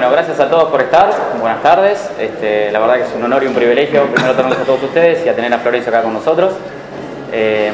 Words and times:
Bueno, 0.00 0.14
gracias 0.14 0.40
a 0.40 0.48
todos 0.48 0.70
por 0.70 0.80
estar. 0.80 1.10
Buenas 1.38 1.62
tardes. 1.62 2.10
Este, 2.18 2.72
la 2.72 2.78
verdad 2.78 2.94
que 2.94 3.02
es 3.02 3.14
un 3.14 3.22
honor 3.22 3.44
y 3.44 3.48
un 3.48 3.52
privilegio 3.52 4.06
primero 4.06 4.34
tenerlos 4.34 4.58
a 4.58 4.64
todos 4.64 4.82
ustedes 4.82 5.26
y 5.26 5.28
a 5.28 5.36
tener 5.36 5.52
a 5.52 5.58
Florencio 5.58 5.92
acá 5.92 6.02
con 6.02 6.14
nosotros. 6.14 6.54
Eh, 7.30 7.70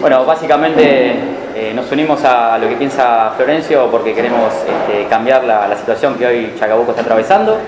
bueno, 0.00 0.24
básicamente 0.24 1.12
eh, 1.54 1.72
nos 1.74 1.92
unimos 1.92 2.24
a 2.24 2.56
lo 2.56 2.66
que 2.70 2.76
piensa 2.76 3.34
Florencio 3.36 3.90
porque 3.90 4.14
queremos 4.14 4.50
este, 4.50 5.06
cambiar 5.08 5.44
la, 5.44 5.76
situación 5.76 6.14
que 6.14 6.26
hoy 6.26 6.54
Chacabuco 6.58 6.92
está 6.92 7.02
atravesando. 7.02 7.58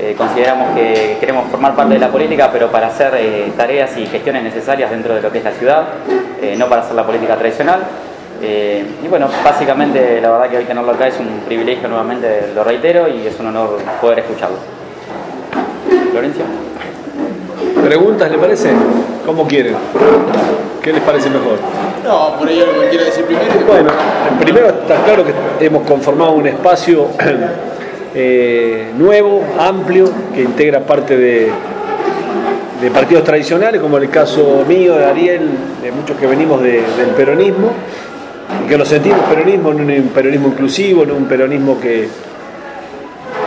Eh, 0.00 0.16
consideramos 0.18 0.74
que 0.74 1.18
queremos 1.20 1.48
formar 1.52 1.76
parte 1.76 1.94
de 1.94 2.00
la 2.00 2.08
política, 2.08 2.50
pero 2.52 2.72
para 2.72 2.88
hacer 2.88 3.12
tareas 3.56 3.96
y 3.96 4.06
gestiones 4.06 4.42
necesarias 4.42 4.90
dentro 4.90 5.14
de 5.14 5.22
lo 5.22 5.30
que 5.30 5.38
es 5.38 5.44
la 5.44 5.52
ciudad, 5.52 5.84
no 6.58 6.66
para 6.68 6.82
hacer 6.82 6.96
la 6.96 7.06
política 7.06 7.36
tradicional. 7.36 7.78
Eh, 8.46 8.84
y 9.02 9.08
bueno, 9.08 9.26
básicamente 9.42 10.20
la 10.20 10.30
verdad 10.30 10.50
que 10.50 10.58
hoy 10.58 10.64
tenerlo 10.64 10.92
acá 10.92 11.08
es 11.08 11.18
un 11.18 11.40
privilegio 11.46 11.88
nuevamente, 11.88 12.50
lo 12.54 12.62
reitero, 12.62 13.08
y 13.08 13.26
es 13.26 13.40
un 13.40 13.46
honor 13.46 13.78
poder 14.02 14.18
escucharlo. 14.18 14.58
Florencia. 16.10 16.44
¿Preguntas 17.82 18.30
le 18.30 18.36
parece? 18.36 18.70
¿Cómo 19.24 19.46
quieren? 19.48 19.74
¿Qué 20.82 20.92
les 20.92 21.00
parece 21.00 21.30
mejor? 21.30 21.56
No, 22.04 22.38
por 22.38 22.46
ello 22.50 22.66
lo 22.66 22.82
que 22.82 22.88
quiero 22.90 23.04
decir 23.06 23.24
primero. 23.24 23.46
Bueno, 23.66 23.90
primero 24.38 24.68
está 24.68 24.96
claro 25.04 25.24
que 25.24 25.64
hemos 25.64 25.86
conformado 25.88 26.32
un 26.32 26.46
espacio 26.46 27.08
eh, 28.14 28.92
nuevo, 28.98 29.42
amplio, 29.58 30.10
que 30.34 30.42
integra 30.42 30.80
parte 30.80 31.16
de, 31.16 31.50
de 32.82 32.90
partidos 32.90 33.24
tradicionales, 33.24 33.80
como 33.80 33.96
el 33.96 34.10
caso 34.10 34.64
mío, 34.68 34.96
de 34.96 35.06
Ariel, 35.06 35.48
de 35.82 35.92
muchos 35.92 36.18
que 36.18 36.26
venimos 36.26 36.62
del 36.62 36.82
peronismo, 37.16 37.70
que 38.68 38.78
lo 38.78 38.84
sentimos 38.84 39.20
peronismo 39.20 39.72
en 39.72 39.80
un 39.80 40.08
peronismo 40.08 40.48
inclusivo, 40.48 41.02
en 41.02 41.10
un 41.10 41.24
peronismo 41.26 41.80
que 41.80 42.08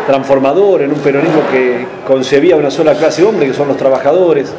transformador, 0.05 0.83
en 0.83 0.91
un 0.91 0.99
peronismo 0.99 1.41
que 1.51 1.85
concebía 2.05 2.55
una 2.55 2.71
sola 2.71 2.93
clase 2.93 3.21
de 3.21 3.27
hombre, 3.27 3.47
que 3.47 3.53
son 3.53 3.67
los 3.67 3.77
trabajadores, 3.77 4.53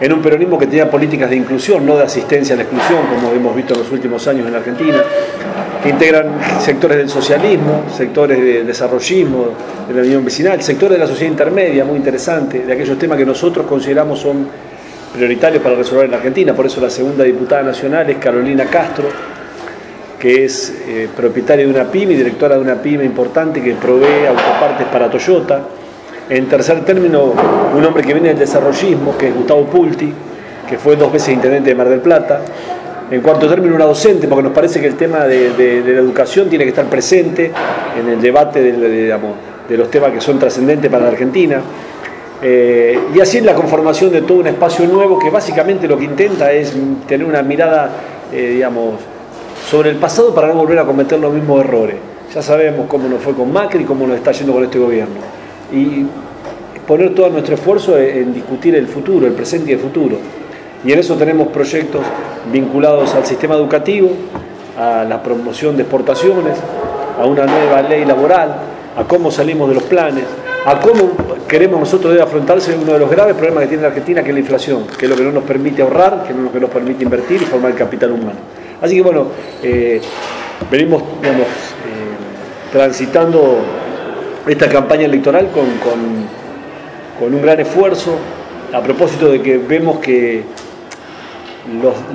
en 0.00 0.12
un 0.12 0.20
peronismo 0.20 0.58
que 0.58 0.66
tenía 0.66 0.90
políticas 0.90 1.30
de 1.30 1.36
inclusión, 1.36 1.86
no 1.86 1.96
de 1.96 2.04
asistencia 2.04 2.54
a 2.54 2.56
la 2.56 2.62
exclusión, 2.62 3.00
como 3.14 3.32
hemos 3.32 3.54
visto 3.54 3.74
en 3.74 3.80
los 3.80 3.92
últimos 3.92 4.26
años 4.26 4.48
en 4.48 4.54
Argentina, 4.54 5.02
que 5.82 5.88
integran 5.90 6.32
sectores 6.60 6.98
del 6.98 7.08
socialismo, 7.08 7.84
sectores 7.94 8.42
del 8.42 8.66
desarrollismo, 8.66 9.48
de 9.88 9.94
la 9.94 10.00
unión 10.00 10.24
vecinal, 10.24 10.60
sectores 10.62 10.98
de 10.98 11.04
la 11.04 11.06
sociedad 11.06 11.30
intermedia, 11.30 11.84
muy 11.84 11.96
interesante, 11.96 12.60
de 12.60 12.72
aquellos 12.72 12.98
temas 12.98 13.18
que 13.18 13.26
nosotros 13.26 13.66
consideramos 13.66 14.18
son 14.18 14.46
prioritarios 15.12 15.62
para 15.62 15.74
resolver 15.74 16.06
en 16.06 16.14
Argentina, 16.14 16.54
por 16.54 16.66
eso 16.66 16.80
la 16.80 16.90
segunda 16.90 17.22
diputada 17.24 17.62
nacional 17.62 18.08
es 18.08 18.16
Carolina 18.16 18.64
Castro, 18.64 19.08
que 20.20 20.44
es 20.44 20.74
eh, 20.86 21.08
propietaria 21.16 21.64
de 21.64 21.70
una 21.70 21.90
pyme 21.90 22.12
y 22.12 22.16
directora 22.16 22.56
de 22.56 22.60
una 22.60 22.74
pyme 22.74 23.04
importante 23.06 23.62
que 23.62 23.72
provee 23.72 24.26
autopartes 24.28 24.86
para 24.88 25.10
Toyota. 25.10 25.62
En 26.28 26.46
tercer 26.46 26.84
término, 26.84 27.32
un 27.74 27.84
hombre 27.84 28.04
que 28.04 28.12
viene 28.12 28.28
del 28.28 28.38
desarrollismo, 28.38 29.16
que 29.16 29.28
es 29.28 29.34
Gustavo 29.34 29.64
Pulti, 29.64 30.12
que 30.68 30.76
fue 30.76 30.94
dos 30.94 31.10
veces 31.10 31.30
intendente 31.30 31.70
de 31.70 31.74
Mar 31.74 31.88
del 31.88 32.00
Plata. 32.00 32.42
En 33.10 33.22
cuarto 33.22 33.48
término, 33.48 33.74
una 33.74 33.86
docente, 33.86 34.28
porque 34.28 34.42
nos 34.42 34.52
parece 34.52 34.78
que 34.78 34.86
el 34.86 34.94
tema 34.94 35.24
de, 35.24 35.82
la 35.84 35.98
educación 35.98 36.50
tiene 36.50 36.64
que 36.64 36.70
estar 36.70 36.84
presente 36.84 37.50
en 37.98 38.08
el 38.08 38.20
debate 38.20 38.60
de, 38.60 39.76
los 39.76 39.90
temas 39.90 40.12
que 40.12 40.20
son 40.20 40.38
trascendentes 40.38 40.90
para 40.90 41.04
la 41.04 41.10
Argentina. 41.10 41.60
Eh, 42.42 42.98
y 43.14 43.20
así 43.20 43.38
es 43.38 43.44
la 43.44 43.54
conformación 43.54 44.12
de 44.12 44.22
todo 44.22 44.38
un 44.38 44.46
espacio 44.46 44.86
nuevo 44.86 45.18
que 45.18 45.30
básicamente 45.30 45.88
lo 45.88 45.98
que 45.98 46.04
intenta 46.04 46.52
es 46.52 46.74
tener 47.06 47.26
una 47.26 47.42
mirada, 47.42 47.90
eh, 48.32 48.52
digamos, 48.54 48.94
sobre 49.70 49.90
el 49.90 49.96
pasado 49.96 50.34
para 50.34 50.48
no 50.48 50.54
volver 50.54 50.80
a 50.80 50.84
cometer 50.84 51.20
los 51.20 51.32
mismos 51.32 51.60
errores. 51.60 51.94
Ya 52.34 52.42
sabemos 52.42 52.86
cómo 52.88 53.08
nos 53.08 53.22
fue 53.22 53.34
con 53.34 53.52
Macri 53.52 53.84
y 53.84 53.86
cómo 53.86 54.04
nos 54.04 54.16
está 54.16 54.32
yendo 54.32 54.52
con 54.52 54.64
este 54.64 54.80
gobierno. 54.80 55.14
Y 55.72 56.06
poner 56.88 57.14
todo 57.14 57.28
nuestro 57.30 57.54
esfuerzo 57.54 57.96
en 57.96 58.34
discutir 58.34 58.74
el 58.74 58.88
futuro, 58.88 59.28
el 59.28 59.32
presente 59.32 59.70
y 59.70 59.74
el 59.74 59.78
futuro. 59.78 60.16
Y 60.84 60.90
en 60.90 60.98
eso 60.98 61.14
tenemos 61.14 61.48
proyectos 61.48 62.00
vinculados 62.52 63.14
al 63.14 63.24
sistema 63.24 63.54
educativo, 63.54 64.10
a 64.76 65.04
la 65.04 65.22
promoción 65.22 65.76
de 65.76 65.82
exportaciones, 65.82 66.58
a 67.20 67.24
una 67.26 67.46
nueva 67.46 67.82
ley 67.82 68.04
laboral, 68.04 68.56
a 68.96 69.04
cómo 69.04 69.30
salimos 69.30 69.68
de 69.68 69.76
los 69.76 69.84
planes, 69.84 70.24
a 70.66 70.80
cómo 70.80 71.12
queremos 71.46 71.78
nosotros 71.78 72.20
afrontarse 72.20 72.74
uno 72.74 72.94
de 72.94 72.98
los 72.98 73.08
graves 73.08 73.36
problemas 73.36 73.62
que 73.62 73.68
tiene 73.68 73.82
la 73.82 73.88
Argentina, 73.90 74.22
que 74.24 74.30
es 74.30 74.34
la 74.34 74.40
inflación, 74.40 74.86
que 74.98 75.06
es 75.06 75.10
lo 75.10 75.16
que 75.16 75.22
no 75.22 75.30
nos 75.30 75.44
permite 75.44 75.82
ahorrar, 75.82 76.24
que 76.24 76.32
es 76.32 76.38
lo 76.38 76.50
que 76.50 76.58
nos 76.58 76.70
permite 76.70 77.04
invertir 77.04 77.40
y 77.40 77.44
formar 77.44 77.72
capital 77.74 78.10
humano. 78.10 78.59
Así 78.80 78.96
que 78.96 79.02
bueno, 79.02 79.26
eh, 79.62 80.00
venimos 80.70 81.02
eh, 81.02 81.06
transitando 82.72 83.58
esta 84.46 84.68
campaña 84.68 85.04
electoral 85.04 85.50
con, 85.50 87.30
un 87.32 87.42
gran 87.42 87.60
esfuerzo, 87.60 88.16
a 88.72 88.80
propósito 88.80 89.30
de 89.30 89.42
que 89.42 89.58
vemos 89.58 89.98
que 89.98 90.42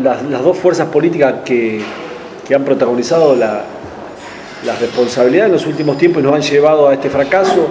las, 0.02 0.44
dos 0.44 0.58
fuerzas 0.58 0.88
políticas 0.88 1.36
que, 1.46 1.84
han 2.54 2.64
protagonizado 2.64 3.36
la, 3.36 3.64
responsabilidad 4.80 5.46
en 5.46 5.52
los 5.52 5.68
últimos 5.68 5.96
tiempos 6.00 6.24
nos 6.24 6.34
han 6.34 6.42
llevado 6.42 6.88
a 6.90 6.96
este 6.96 7.12
fracaso. 7.12 7.68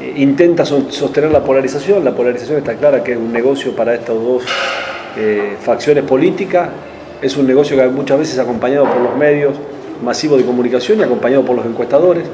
Eh, 0.00 0.14
intenta 0.16 0.64
sostener 0.64 1.30
la 1.30 1.44
polarización, 1.44 2.04
la 2.04 2.12
polarización 2.12 2.58
está 2.58 2.74
clara 2.74 3.04
que 3.04 3.12
es 3.12 3.18
un 3.18 3.32
negocio 3.32 3.76
para 3.76 3.94
estas 3.94 4.16
dos 4.16 4.42
facciones 5.62 6.04
políticas 6.04 6.70
es 7.22 7.36
un 7.36 7.46
negocio 7.46 7.76
que 7.76 7.86
muchas 7.88 8.18
veces 8.18 8.38
acompañado 8.38 8.84
por 8.84 9.00
los 9.00 9.16
medios 9.16 9.54
masivos 10.04 10.38
de 10.38 10.44
comunicación 10.44 10.98
y 10.98 11.02
acompañado 11.02 11.44
por 11.44 11.56
los 11.56 11.64
encuestadores. 11.64 12.24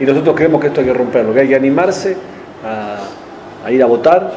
Y 0.00 0.04
nosotros 0.04 0.34
creemos 0.34 0.60
que 0.60 0.68
esto 0.68 0.80
hay 0.80 0.86
que 0.86 0.94
romperlo, 0.94 1.34
que 1.34 1.40
hay 1.40 1.48
que 1.48 1.54
animarse 1.54 2.16
a, 2.64 3.70
ir 3.70 3.82
a 3.82 3.86
votar, 3.86 4.32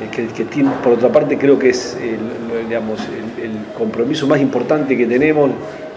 eh, 0.00 0.28
que, 0.34 0.64
por 0.82 0.92
otra 0.92 1.08
parte 1.08 1.38
creo 1.38 1.58
que 1.58 1.70
es 1.70 1.96
el, 2.00 2.68
digamos, 2.68 3.00
el, 3.00 3.52
compromiso 3.76 4.26
más 4.26 4.40
importante 4.40 4.96
que 4.96 5.06
tenemos 5.06 5.50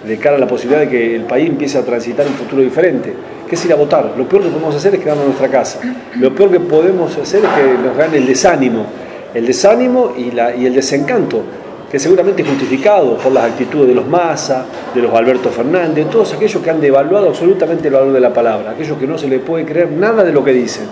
de 0.07 0.17
cara 0.17 0.37
a 0.37 0.39
la 0.39 0.47
posibilidad 0.47 0.79
de 0.79 0.89
que 0.89 1.15
el 1.15 1.23
país 1.23 1.49
empiece 1.49 1.77
a 1.77 1.83
transitar 1.83 2.25
un 2.25 2.33
futuro 2.33 2.61
diferente, 2.61 3.13
que 3.47 3.55
es 3.55 3.65
ir 3.65 3.73
a 3.73 3.75
votar. 3.75 4.13
Lo 4.17 4.27
peor 4.27 4.43
que 4.43 4.49
podemos 4.49 4.75
hacer 4.75 4.95
es 4.95 5.01
quedarnos 5.01 5.25
en 5.25 5.29
nuestra 5.31 5.49
casa. 5.49 5.79
Lo 6.19 6.33
peor 6.33 6.51
que 6.51 6.59
podemos 6.61 7.15
hacer 7.17 7.43
es 7.43 7.49
que 7.51 7.83
nos 7.83 7.97
gane 7.97 8.17
el 8.17 8.25
desánimo, 8.25 8.85
el 9.33 9.45
desánimo 9.45 10.13
y, 10.17 10.29
el 10.65 10.73
desencanto 10.73 11.43
que 11.91 11.99
seguramente 11.99 12.41
es 12.41 12.47
justificado 12.47 13.17
por 13.17 13.31
las 13.31 13.45
actitudes 13.45 13.87
de 13.87 13.95
los 13.95 14.07
Massa, 14.07 14.65
de 14.93 15.01
los 15.01 15.13
Alberto 15.13 15.49
Fernández, 15.49 16.09
todos 16.09 16.33
aquellos 16.33 16.61
que 16.61 16.69
han 16.69 16.81
devaluado 16.81 17.29
absolutamente 17.29 17.87
el 17.87 17.93
valor 17.93 18.13
de 18.13 18.19
la 18.19 18.33
palabra, 18.33 18.71
aquellos 18.71 18.97
que 18.97 19.07
no 19.07 19.17
se 19.17 19.27
le 19.27 19.39
puede 19.39 19.65
creer 19.65 19.91
nada 19.91 20.23
de 20.23 20.31
lo 20.31 20.43
que 20.43 20.51
dicen. 20.51 20.85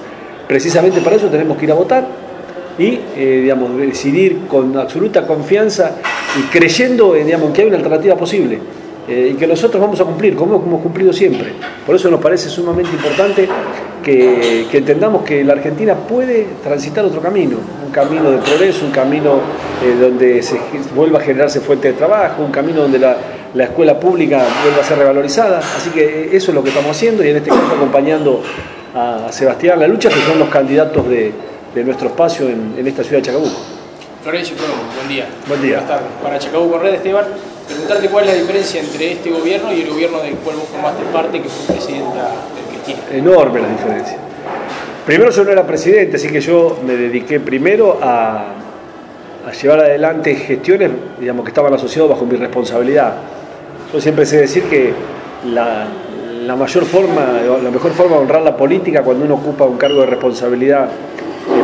Precisamente 0.47 1.01
para 1.01 1.15
eso 1.15 1.27
tenemos 1.27 1.57
que 1.57 1.65
ir 1.65 1.71
a 1.71 1.75
votar 1.75 2.05
y 2.77 2.99
eh, 3.15 3.39
digamos, 3.43 3.77
decidir 3.77 4.47
con 4.47 4.77
absoluta 4.77 5.25
confianza 5.25 5.91
y 6.37 6.43
creyendo 6.51 7.15
en 7.15 7.25
digamos, 7.25 7.51
que 7.51 7.61
hay 7.61 7.67
una 7.67 7.77
alternativa 7.77 8.15
posible. 8.15 8.59
Eh, 9.05 9.31
y 9.33 9.35
que 9.35 9.45
nosotros 9.45 9.81
vamos 9.81 9.99
a 9.99 10.05
cumplir, 10.05 10.33
como 10.33 10.55
hemos 10.55 10.81
cumplido 10.81 11.11
siempre. 11.11 11.51
Por 11.85 11.95
eso 11.95 12.09
nos 12.09 12.21
parece 12.21 12.47
sumamente 12.47 12.91
importante 12.91 13.49
que, 14.03 14.67
entendamos 14.71 15.23
que 15.23 15.43
la 15.43 15.53
Argentina 15.53 15.95
puede 15.95 16.47
transitar 16.63 17.03
otro 17.05 17.21
camino, 17.21 17.57
un 17.83 17.91
camino 17.91 18.29
de 18.29 18.37
progreso, 18.37 18.85
un 18.85 18.91
camino 18.91 19.39
eh, 19.83 19.95
donde 19.99 20.43
se 20.43 20.59
vuelva 20.93 21.19
a 21.19 21.21
generarse 21.21 21.61
fuente 21.61 21.87
de 21.87 21.93
trabajo, 21.95 22.43
un 22.43 22.51
camino 22.51 22.81
donde 22.81 22.99
la, 22.99 23.17
escuela 23.63 23.99
pública 23.99 24.43
vuelva 24.63 24.81
a 24.81 24.83
ser 24.83 24.97
revalorizada. 24.97 25.59
Así 25.59 25.89
que 25.91 26.35
eso 26.35 26.51
es 26.51 26.55
lo 26.55 26.61
que 26.61 26.69
estamos 26.69 26.91
haciendo 26.91 27.23
y 27.23 27.29
en 27.29 27.37
este 27.37 27.49
caso 27.49 27.61
acompañando 27.75 28.41
a 28.93 29.31
Sebastián 29.31 29.79
La 29.79 29.87
Lucha, 29.87 30.09
que 30.09 30.21
son 30.21 30.37
los 30.37 30.49
candidatos 30.49 31.07
de, 31.07 31.33
nuestro 31.83 32.09
espacio 32.09 32.47
en, 32.49 32.75
en 32.77 32.85
esta 32.85 33.03
ciudad 33.03 33.17
de 33.17 33.23
Chacabuco. 33.23 33.57
Florencio, 34.23 34.55
buen 34.95 35.07
día. 35.09 35.27
Buen 35.47 35.61
día. 35.61 35.79
Buenas 35.79 35.89
tardes. 35.89 36.07
Para 36.23 36.39
Chacabuco 36.39 36.79
Red, 36.79 36.93
Esteban, 36.93 37.25
preguntarte 37.67 38.07
cuál 38.07 38.23
es 38.23 38.31
la 38.31 38.39
diferencia 38.39 38.79
entre 38.79 39.11
este 39.11 39.29
gobierno 39.29 39.73
y 39.73 39.81
el 39.81 39.89
gobierno 39.89 40.19
del 40.21 40.35
cual 40.35 40.55
vos 40.55 40.69
formaste 40.69 41.03
parte, 41.11 41.41
que 41.41 41.49
fue 41.49 41.75
presidenta 41.75 42.31
Cristina. 42.53 42.62
Enorme 43.11 43.61
la 43.61 43.69
diferencia. 43.69 44.17
Primero 45.05 45.31
yo 45.31 45.43
no 45.43 45.51
era 45.51 45.65
presidente, 45.65 46.15
así 46.15 46.29
que 46.29 46.39
yo 46.39 46.79
me 46.85 46.95
dediqué 46.95 47.39
primero 47.39 47.99
a, 48.01 48.45
llevar 49.61 49.81
adelante 49.81 50.35
gestiones 50.35 50.89
digamos, 51.19 51.43
que 51.43 51.49
estaban 51.49 51.73
asociadas 51.73 52.11
bajo 52.11 52.25
mi 52.25 52.37
responsabilidad. 52.37 53.15
Yo 53.91 53.99
siempre 53.99 54.25
sé 54.25 54.37
decir 54.37 54.63
que 54.63 54.93
la, 55.53 55.87
mayor 56.55 56.85
forma, 56.85 57.41
la 57.61 57.69
mejor 57.69 57.91
forma 57.91 58.15
de 58.15 58.21
honrar 58.23 58.41
la 58.41 58.55
política 58.55 59.03
cuando 59.03 59.25
uno 59.25 59.35
ocupa 59.35 59.65
un 59.65 59.77
cargo 59.77 60.01
de 60.01 60.07
responsabilidad 60.07 60.89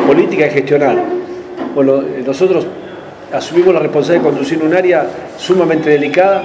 política 0.06 0.46
es 0.46 0.54
gestionar 0.54 1.20
bueno, 1.76 2.04
nosotros 2.26 2.66
asumimos 3.32 3.74
la 3.74 3.80
responsabilidad 3.80 4.24
de 4.24 4.30
conducir 4.30 4.64
un 4.64 4.74
área 4.74 5.08
sumamente 5.38 5.90
delicada 5.90 6.44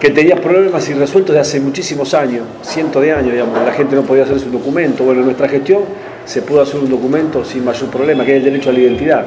que 0.00 0.08
tenía 0.08 0.36
problemas 0.36 0.88
irresueltos 0.88 1.34
de 1.34 1.40
hace 1.42 1.60
muchísimos 1.60 2.14
años, 2.14 2.44
cientos 2.62 3.02
de 3.02 3.12
años, 3.12 3.32
digamos, 3.32 3.54
la 3.62 3.72
gente 3.72 3.94
no 3.94 4.02
podía 4.02 4.24
hacer 4.24 4.40
su 4.40 4.50
documento. 4.50 5.04
Bueno, 5.04 5.20
en 5.20 5.26
nuestra 5.26 5.46
gestión 5.46 5.82
se 6.24 6.40
pudo 6.40 6.62
hacer 6.62 6.80
un 6.80 6.88
documento 6.88 7.44
sin 7.44 7.62
mayor 7.66 7.90
problema, 7.90 8.24
que 8.24 8.32
es 8.32 8.38
el 8.38 8.44
derecho 8.44 8.70
a 8.70 8.72
la 8.72 8.78
identidad, 8.78 9.26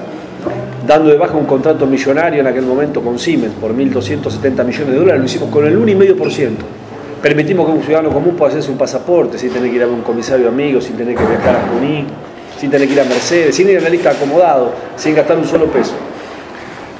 dando 0.87 1.11
de 1.11 1.17
baja 1.17 1.37
un 1.37 1.45
contrato 1.45 1.85
millonario 1.85 2.41
en 2.41 2.47
aquel 2.47 2.63
momento 2.65 3.03
con 3.03 3.19
Siemens 3.19 3.53
por 3.53 3.71
1.270 3.71 4.65
millones 4.65 4.87
de 4.87 4.95
dólares, 4.95 5.19
lo 5.19 5.25
hicimos 5.25 5.49
con 5.49 5.67
el 5.67 5.77
1,5%. 5.79 6.49
Permitimos 7.21 7.67
que 7.67 7.71
un 7.71 7.83
ciudadano 7.83 8.09
común 8.09 8.35
pueda 8.35 8.49
hacerse 8.49 8.71
un 8.71 8.77
pasaporte 8.77 9.37
sin 9.37 9.51
tener 9.51 9.69
que 9.69 9.75
ir 9.75 9.83
a 9.83 9.87
un 9.87 10.01
comisario 10.01 10.47
amigo, 10.47 10.81
sin 10.81 10.97
tener 10.97 11.15
que 11.15 11.23
viajar 11.23 11.55
a 11.55 11.67
Junín, 11.67 12.07
sin 12.59 12.71
tener 12.71 12.87
que 12.87 12.95
ir 12.95 12.99
a 12.99 13.05
Mercedes, 13.05 13.55
sin 13.55 13.69
ir 13.69 13.77
a 13.77 13.81
la 13.81 13.89
lista 13.89 14.09
acomodado, 14.09 14.73
sin 14.97 15.13
gastar 15.13 15.37
un 15.37 15.45
solo 15.45 15.67
peso. 15.67 15.93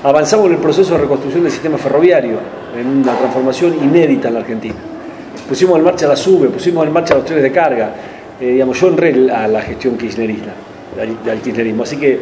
Avanzamos 0.04 0.48
en 0.48 0.54
el 0.54 0.58
proceso 0.58 0.96
de 0.96 1.00
reconstrucción 1.00 1.44
del 1.44 1.52
sistema 1.52 1.78
ferroviario, 1.78 2.38
en 2.78 2.88
una 2.88 3.18
transformación 3.18 3.74
inédita 3.82 4.28
en 4.28 4.34
la 4.34 4.42
Argentina. 4.42 4.76
Pusimos 5.48 5.78
en 5.78 5.84
marcha 5.86 6.08
la 6.08 6.18
SUBE, 6.18 6.50
pusimos 6.50 6.86
en 6.86 6.92
marcha 6.92 7.16
los 7.16 7.24
trenes 7.24 7.44
de 7.44 7.52
carga. 7.54 7.96
Eh, 8.38 8.48
digamos, 8.48 8.78
yo 8.82 8.88
honré 8.88 9.32
a 9.32 9.48
la 9.48 9.62
gestión 9.62 9.98
kirchnerista, 9.98 10.52
del 11.24 11.40
kirchnerismo. 11.40 11.84
Así 11.84 11.96
que 11.96 12.20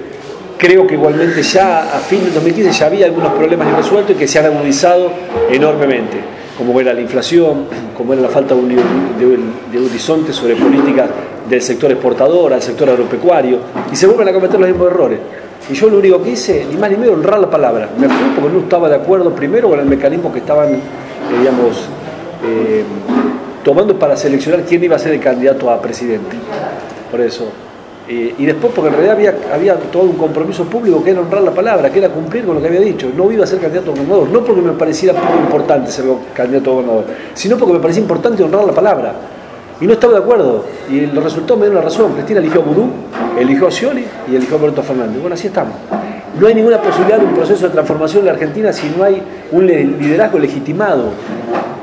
creo 0.59 0.85
que 0.85 0.93
igualmente 0.93 1.41
ya 1.41 1.97
a 1.97 1.99
fin 1.99 2.23
del 2.23 2.35
2015 2.35 2.71
ya 2.71 2.85
había 2.85 3.07
algunos 3.07 3.33
problemas 3.33 3.67
irresueltos 3.67 4.15
y 4.15 4.19
que 4.19 4.27
se 4.27 4.37
han 4.37 4.45
agudizado 4.45 5.11
enormemente, 5.49 6.17
como 6.59 6.79
era 6.79 6.93
la 6.93 7.01
inflación, 7.01 7.65
como 7.97 8.13
era 8.13 8.21
la 8.21 8.29
falta 8.29 8.53
de, 8.53 8.61
un, 8.61 9.87
horizonte 9.89 10.33
sobre 10.33 10.55
políticas 10.55 11.09
del 11.51 11.61
sector 11.61 11.91
exportador, 11.91 12.53
al 12.53 12.61
sector 12.61 12.89
agropecuario, 12.89 13.59
y 13.91 13.95
se 13.95 14.07
vuelven 14.07 14.29
a 14.29 14.33
cometer 14.33 14.57
los 14.57 14.69
mismos 14.69 14.87
errores. 14.87 15.19
Y 15.69 15.73
yo 15.73 15.89
lo 15.89 15.99
único 15.99 16.23
que 16.23 16.31
hice, 16.31 16.65
ni 16.69 16.77
más 16.77 16.89
ni 16.89 16.95
menos, 16.95 17.15
honrar 17.15 17.39
la 17.39 17.49
palabra. 17.49 17.89
Me 17.97 18.07
fui 18.07 18.29
porque 18.35 18.53
no 18.53 18.59
estaba 18.61 18.87
de 18.87 18.95
acuerdo 18.95 19.35
primero 19.35 19.69
con 19.69 19.77
el 19.77 19.85
mecanismo 19.85 20.31
que 20.31 20.39
estaban, 20.39 20.73
eh, 20.73 20.79
digamos, 21.39 21.89
eh, 22.45 22.83
tomando 23.65 23.99
para 23.99 24.15
seleccionar 24.15 24.63
quién 24.63 24.81
iba 24.81 24.95
a 24.95 24.99
ser 24.99 25.11
el 25.11 25.19
candidato 25.19 25.69
a 25.69 25.81
presidente. 25.81 26.37
Por 27.11 27.19
eso. 27.19 27.49
Eh, 28.07 28.33
y 28.37 28.45
después 28.45 28.71
porque 28.73 28.89
en 28.89 28.95
realidad 28.95 29.15
había, 29.15 29.53
había 29.53 29.75
todo 29.75 30.03
un 30.03 30.15
compromiso 30.15 30.63
público 30.63 31.03
que 31.03 31.11
era 31.11 31.19
honrar 31.19 31.43
la 31.43 31.51
palabra, 31.51 31.91
que 31.91 31.99
era 31.99 32.09
cumplir 32.09 32.45
con 32.45 32.55
lo 32.55 32.61
que 32.61 32.67
había 32.67 32.79
dicho. 32.79 33.11
No 33.15 33.29
iba 33.29 33.43
a 33.43 33.47
ser 33.47 33.59
candidato 33.59 33.91
a 33.91 33.93
gobernador, 33.93 34.29
no 34.29 34.43
porque 34.43 34.61
me 34.61 34.71
pareciera 34.71 35.13
poco 35.13 35.37
importante 35.37 35.91
ser 35.91 36.05
candidato 36.33 36.71
a 36.71 36.73
gobernador, 36.75 37.05
sino 37.33 37.57
porque 37.57 37.73
me 37.73 37.79
parecía 37.79 38.01
importante 38.01 38.41
honrar 38.41 38.63
la 38.63 38.73
palabra. 38.73 39.13
Y 39.81 39.87
no 39.87 39.93
estaba 39.93 40.13
de 40.13 40.19
acuerdo. 40.19 40.63
Y 40.89 41.01
los 41.07 41.23
resultados 41.23 41.59
me 41.59 41.65
dieron 41.65 41.83
la 41.83 41.89
razón. 41.89 42.13
Cristina 42.13 42.39
eligió 42.39 42.61
a 42.61 42.63
Gurú, 42.63 42.87
eligió 43.39 43.67
a 43.67 43.71
Scioli 43.71 44.05
y 44.31 44.35
eligió 44.35 44.55
a 44.55 44.59
Alberto 44.59 44.83
Fernández. 44.83 45.19
Bueno, 45.19 45.33
así 45.33 45.47
estamos. 45.47 45.73
No 46.39 46.47
hay 46.47 46.55
ninguna 46.55 46.81
posibilidad 46.81 47.17
de 47.17 47.25
un 47.25 47.33
proceso 47.33 47.65
de 47.65 47.73
transformación 47.73 48.21
en 48.21 48.25
la 48.27 48.31
Argentina 48.33 48.71
si 48.71 48.89
no 48.95 49.03
hay 49.03 49.21
un 49.51 49.67
liderazgo 49.67 50.39
legitimado 50.39 51.09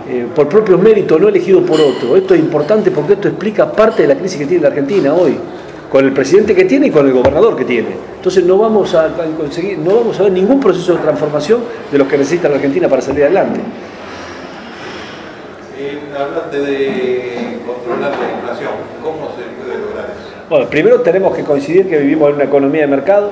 eh, 0.08 0.26
por 0.34 0.48
propio 0.48 0.78
mérito, 0.78 1.18
no 1.18 1.28
elegido 1.28 1.60
por 1.62 1.78
otro. 1.80 2.16
Esto 2.16 2.32
es 2.34 2.40
importante 2.40 2.90
porque 2.90 3.12
esto 3.14 3.28
explica 3.28 3.70
parte 3.70 4.02
de 4.02 4.08
la 4.08 4.14
crisis 4.14 4.38
que 4.38 4.46
tiene 4.46 4.62
la 4.62 4.68
Argentina 4.68 5.12
hoy, 5.12 5.36
con 5.92 6.02
el 6.04 6.12
presidente 6.12 6.54
que 6.54 6.64
tiene 6.64 6.86
y 6.86 6.90
con 6.90 7.06
el 7.06 7.12
gobernador 7.12 7.56
que 7.56 7.66
tiene. 7.66 7.88
Entonces 8.16 8.42
no 8.44 8.56
vamos 8.56 8.94
a 8.94 9.08
conseguir, 9.36 9.78
no 9.78 9.96
vamos 9.96 10.18
a 10.18 10.22
ver 10.22 10.32
ningún 10.32 10.60
proceso 10.60 10.94
de 10.94 11.00
transformación 11.00 11.60
de 11.92 11.98
los 11.98 12.08
que 12.08 12.16
necesita 12.16 12.48
la 12.48 12.54
Argentina 12.54 12.88
para 12.88 13.02
salir 13.02 13.24
adelante. 13.24 13.60
Eh, 15.80 16.00
de 16.50 17.58
controlar 17.64 18.10
la 18.10 18.32
inflación. 18.36 18.70
¿Cómo 19.00 19.28
se 19.36 19.44
puede 19.62 19.78
lograr 19.78 20.06
eso? 20.06 20.34
Bueno, 20.50 20.66
primero 20.68 21.00
tenemos 21.02 21.36
que 21.36 21.44
coincidir 21.44 21.88
que 21.88 21.98
vivimos 21.98 22.30
en 22.30 22.34
una 22.36 22.44
economía 22.44 22.80
de 22.80 22.88
mercado 22.88 23.30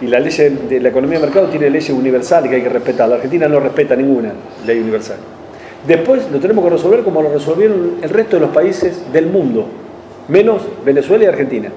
y 0.00 0.06
la 0.06 0.20
ley 0.20 0.32
de 0.32 0.80
la 0.80 0.88
economía 0.88 1.18
de 1.18 1.26
mercado 1.26 1.48
tiene 1.48 1.68
leyes 1.68 1.90
universales 1.90 2.48
que 2.48 2.56
hay 2.56 2.62
que 2.62 2.70
respetar. 2.70 3.10
La 3.10 3.16
Argentina 3.16 3.46
no 3.46 3.60
respeta 3.60 3.94
ninguna 3.94 4.32
ley 4.66 4.78
universal. 4.78 5.18
Después 5.86 6.30
lo 6.30 6.38
tenemos 6.38 6.64
que 6.64 6.70
resolver 6.70 7.02
como 7.02 7.20
lo 7.20 7.30
resolvieron 7.30 7.96
el 8.00 8.08
resto 8.08 8.36
de 8.36 8.40
los 8.40 8.50
países 8.50 9.12
del 9.12 9.26
mundo, 9.26 9.66
menos 10.28 10.62
Venezuela 10.82 11.24
y 11.24 11.26
Argentina. 11.26 11.70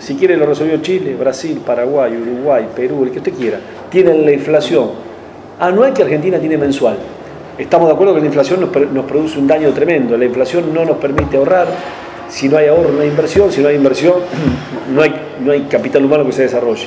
Si 0.00 0.16
quiere 0.16 0.36
lo 0.36 0.46
resolvió 0.46 0.78
Chile, 0.78 1.14
Brasil, 1.14 1.60
Paraguay, 1.64 2.16
Uruguay, 2.16 2.66
Perú, 2.74 3.04
el 3.04 3.12
que 3.12 3.18
usted 3.18 3.34
quiera. 3.34 3.60
Tienen 3.90 4.24
la 4.24 4.32
inflación 4.32 4.90
anual 5.60 5.92
que 5.92 6.02
Argentina 6.02 6.38
tiene 6.38 6.56
mensual. 6.56 6.96
Estamos 7.58 7.88
de 7.88 7.94
acuerdo 7.94 8.14
que 8.14 8.20
la 8.20 8.26
inflación 8.26 8.60
nos, 8.60 9.04
produce 9.04 9.38
un 9.38 9.46
daño 9.46 9.70
tremendo. 9.72 10.16
La 10.16 10.24
inflación 10.24 10.72
no 10.72 10.84
nos 10.84 10.96
permite 10.98 11.36
ahorrar. 11.36 11.66
Si 12.28 12.48
no 12.48 12.56
hay 12.56 12.68
ahorro, 12.68 12.92
no 12.92 13.00
hay 13.00 13.08
inversión. 13.08 13.50
Si 13.50 13.60
no 13.60 13.68
hay 13.68 13.76
inversión, 13.76 14.14
no 14.94 15.02
hay, 15.02 15.14
no 15.44 15.52
hay 15.52 15.62
capital 15.62 16.04
humano 16.04 16.24
que 16.24 16.32
se 16.32 16.42
desarrolle. 16.42 16.86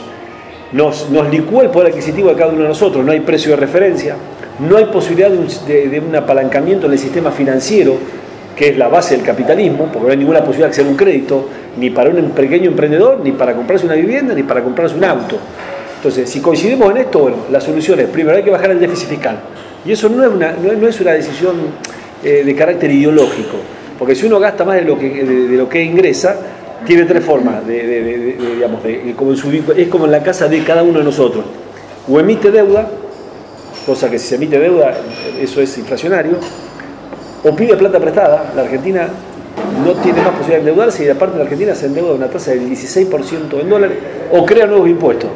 Nos, 0.71 1.09
nos 1.09 1.29
licúa 1.29 1.63
el 1.63 1.69
poder 1.69 1.89
adquisitivo 1.89 2.29
de 2.29 2.35
cada 2.35 2.51
uno 2.51 2.61
de 2.61 2.69
nosotros. 2.69 3.05
No 3.05 3.11
hay 3.11 3.19
precio 3.19 3.51
de 3.51 3.57
referencia 3.57 4.15
no 4.61 4.77
hay 4.77 4.85
posibilidad 4.85 5.29
de 5.29 5.99
un, 5.99 6.15
apalancamiento 6.15 6.85
en 6.85 6.93
el 6.93 6.99
sistema 6.99 7.31
financiero, 7.31 7.95
que 8.55 8.69
es 8.69 8.77
la 8.77 8.89
base 8.89 9.15
del 9.15 9.25
capitalismo, 9.25 9.89
porque 9.91 10.07
no 10.07 10.11
hay 10.11 10.17
ninguna 10.17 10.39
posibilidad 10.39 10.67
de 10.67 10.71
hacer 10.71 10.85
un 10.85 10.95
crédito, 10.95 11.47
ni 11.77 11.89
para 11.89 12.09
un 12.09 12.31
pequeño 12.31 12.69
emprendedor, 12.69 13.21
ni 13.23 13.31
para 13.31 13.55
comprarse 13.55 13.85
una 13.85 13.95
vivienda, 13.95 14.33
ni 14.33 14.43
para 14.43 14.61
comprarse 14.61 14.95
un 14.95 15.03
auto. 15.03 15.37
Entonces, 15.97 16.29
si 16.29 16.41
coincidimos 16.41 16.91
en 16.91 16.97
esto, 16.97 17.19
bueno, 17.19 17.37
la 17.51 17.61
solución 17.61 17.99
es, 17.99 18.07
primero, 18.07 18.37
hay 18.37 18.43
que 18.43 18.51
bajar 18.51 18.71
el 18.71 18.79
déficit 18.79 19.09
fiscal. 19.09 19.39
Y 19.85 19.91
eso 19.91 20.09
no 20.09 20.23
es 20.23 20.29
una, 20.29 20.53
no 20.53 20.87
es 20.87 21.01
una 21.01 21.11
decisión 21.13 21.55
eh, 22.23 22.43
de 22.45 22.55
carácter 22.55 22.91
ideológico, 22.91 23.57
porque 23.97 24.13
si 24.13 24.27
uno 24.27 24.39
gasta 24.39 24.63
más 24.63 24.75
de 24.75 24.83
lo 24.83 24.97
que, 24.97 25.09
de, 25.23 25.57
lo 25.57 25.67
que 25.67 25.83
ingresa, 25.83 26.35
tiene 26.85 27.05
tres 27.05 27.23
formas, 27.23 27.65
de, 27.65 28.37
digamos, 28.55 28.81
como 29.15 29.33
es 29.33 29.87
como 29.87 30.05
en 30.05 30.11
la 30.11 30.21
casa 30.21 30.47
de 30.47 30.63
cada 30.63 30.83
uno 30.83 30.99
de 30.99 31.05
nosotros. 31.05 31.45
O 32.07 32.19
emite 32.19 32.51
deuda, 32.51 32.87
cosa 33.85 34.09
que 34.09 34.19
si 34.19 34.27
se 34.27 34.35
emite 34.35 34.59
deuda, 34.59 34.93
eso 35.39 35.61
es 35.61 35.77
inflacionario, 35.77 36.37
o 37.43 37.55
pide 37.55 37.75
plata 37.75 37.99
prestada, 37.99 38.53
la 38.55 38.61
Argentina 38.63 39.07
no 39.83 39.93
tiene 39.93 40.21
más 40.21 40.31
posibilidad 40.31 40.63
de 40.63 40.69
endeudarse 40.69 41.05
y 41.05 41.09
aparte 41.09 41.37
la 41.37 41.43
Argentina 41.43 41.73
se 41.73 41.87
endeuda 41.87 42.11
a 42.11 42.15
una 42.15 42.27
tasa 42.27 42.51
del 42.51 42.69
16% 42.69 43.59
en 43.59 43.69
dólares 43.69 43.97
o 44.31 44.45
crea 44.45 44.67
nuevos 44.67 44.89
impuestos. 44.89 45.29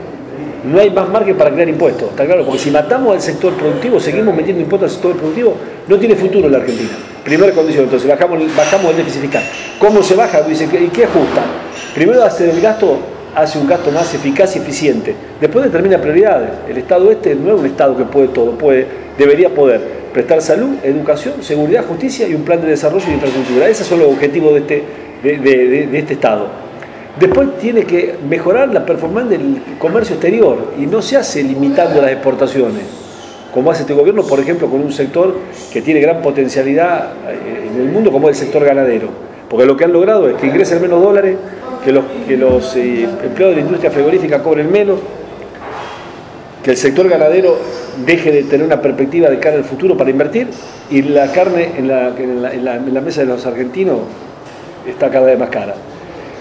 No 0.66 0.80
hay 0.80 0.90
más 0.90 1.08
margen 1.10 1.38
para 1.38 1.52
crear 1.52 1.70
impuestos, 1.70 2.10
está 2.10 2.26
claro, 2.26 2.44
porque 2.46 2.60
si 2.60 2.72
matamos 2.72 3.14
al 3.14 3.22
sector 3.22 3.54
productivo, 3.54 4.00
seguimos 4.00 4.36
metiendo 4.36 4.62
impuestos 4.62 4.90
al 4.90 4.96
sector 4.96 5.18
productivo, 5.18 5.56
no 5.88 5.98
tiene 5.98 6.16
futuro 6.16 6.50
la 6.50 6.58
Argentina. 6.58 6.90
Primera 7.24 7.52
condición, 7.54 7.86
entonces 7.86 8.10
bajamos, 8.10 8.42
el 8.42 8.98
déficit 8.98 9.22
fiscal. 9.22 9.44
¿Cómo 9.80 10.02
se 10.02 10.16
baja? 10.16 10.42
¿y 10.50 10.88
qué 10.90 11.06
ajusta? 11.06 11.42
Primero 11.94 12.24
hace 12.24 12.50
el 12.50 12.62
gasto 12.62 13.00
hace 13.36 13.60
un 13.60 13.68
gasto 13.68 13.92
más 13.92 14.14
eficaz 14.14 14.56
y 14.56 14.60
eficiente. 14.60 15.14
Después 15.40 15.66
determina 15.66 16.00
prioridades. 16.00 16.50
El 16.70 16.78
Estado 16.78 17.12
este 17.12 17.36
no 17.36 17.54
es 17.54 17.60
un 17.60 17.66
Estado 17.66 17.96
que 17.98 18.06
puede 18.06 18.30
todo, 18.30 18.52
puede, 18.52 18.88
debería 19.18 19.50
poder 19.50 19.82
prestar 20.14 20.42
salud, 20.42 20.76
educación, 20.84 21.44
seguridad, 21.44 21.86
justicia 21.86 22.28
y 22.28 22.34
un 22.34 22.44
plan 22.44 22.62
de 22.62 22.68
desarrollo 22.68 23.06
y 23.10 23.14
infraestructura. 23.14 23.68
Esos 23.68 23.86
son 23.86 24.00
los 24.00 24.08
objetivos 24.08 24.54
de 24.54 24.60
este, 24.62 24.84
de, 25.22 26.00
este 26.00 26.14
Estado. 26.14 26.48
Después 27.20 27.58
tiene 27.60 27.84
que 27.84 28.16
mejorar 28.28 28.74
la 28.74 28.86
performance 28.86 29.30
del 29.30 29.62
comercio 29.80 30.16
exterior 30.16 30.74
y 30.78 30.86
no 30.86 31.02
se 31.02 31.16
hace 31.16 31.44
limitando 31.44 32.02
las 32.02 32.12
exportaciones, 32.12 32.84
como 33.54 33.72
hace 33.72 33.82
este 33.82 33.94
gobierno, 33.94 34.24
por 34.24 34.40
ejemplo, 34.40 34.70
con 34.70 34.82
un 34.82 34.92
sector 34.92 35.34
que 35.72 35.82
tiene 35.82 36.02
gran 36.02 36.22
potencialidad 36.22 37.14
eh, 37.30 37.70
en 37.74 37.82
el 37.82 37.90
mundo 37.90 38.12
como 38.12 38.30
es 38.30 38.38
el 38.38 38.46
sector 38.46 38.66
ganadero. 38.66 39.08
Porque 39.50 39.66
lo 39.66 39.78
que 39.78 39.86
han 39.86 39.94
logrado 39.94 40.28
es 40.28 40.36
que 40.36 40.48
ingresen 40.48 40.82
menos 40.82 41.02
dólares, 41.02 41.38
que 41.86 41.94
los, 42.36 42.76
eh, 42.76 43.08
empleados 43.24 43.56
de 43.56 43.62
la 43.62 43.62
industria 43.62 43.92
frigorífica 43.92 44.44
cobren 44.44 44.70
menos, 44.70 45.00
que 46.64 46.72
el 46.72 46.78
sector 46.78 47.08
ganadero 47.08 47.58
deje 48.06 48.32
de 48.32 48.44
tener 48.44 48.66
una 48.66 48.82
perspectiva 48.82 49.30
de 49.30 49.40
cara 49.40 49.56
al 49.56 49.64
futuro 49.64 49.96
para 49.96 50.10
invertir 50.10 50.48
y 50.90 51.04
la 51.04 51.32
carne 51.32 51.72
en 51.78 51.88
la, 51.88 53.02
mesa 53.02 53.22
de 53.22 53.28
los 53.28 53.46
argentinos 53.46 54.00
está 54.86 55.10
cada 55.10 55.28
vez 55.28 55.40
más 55.40 55.50
cara. 55.50 55.76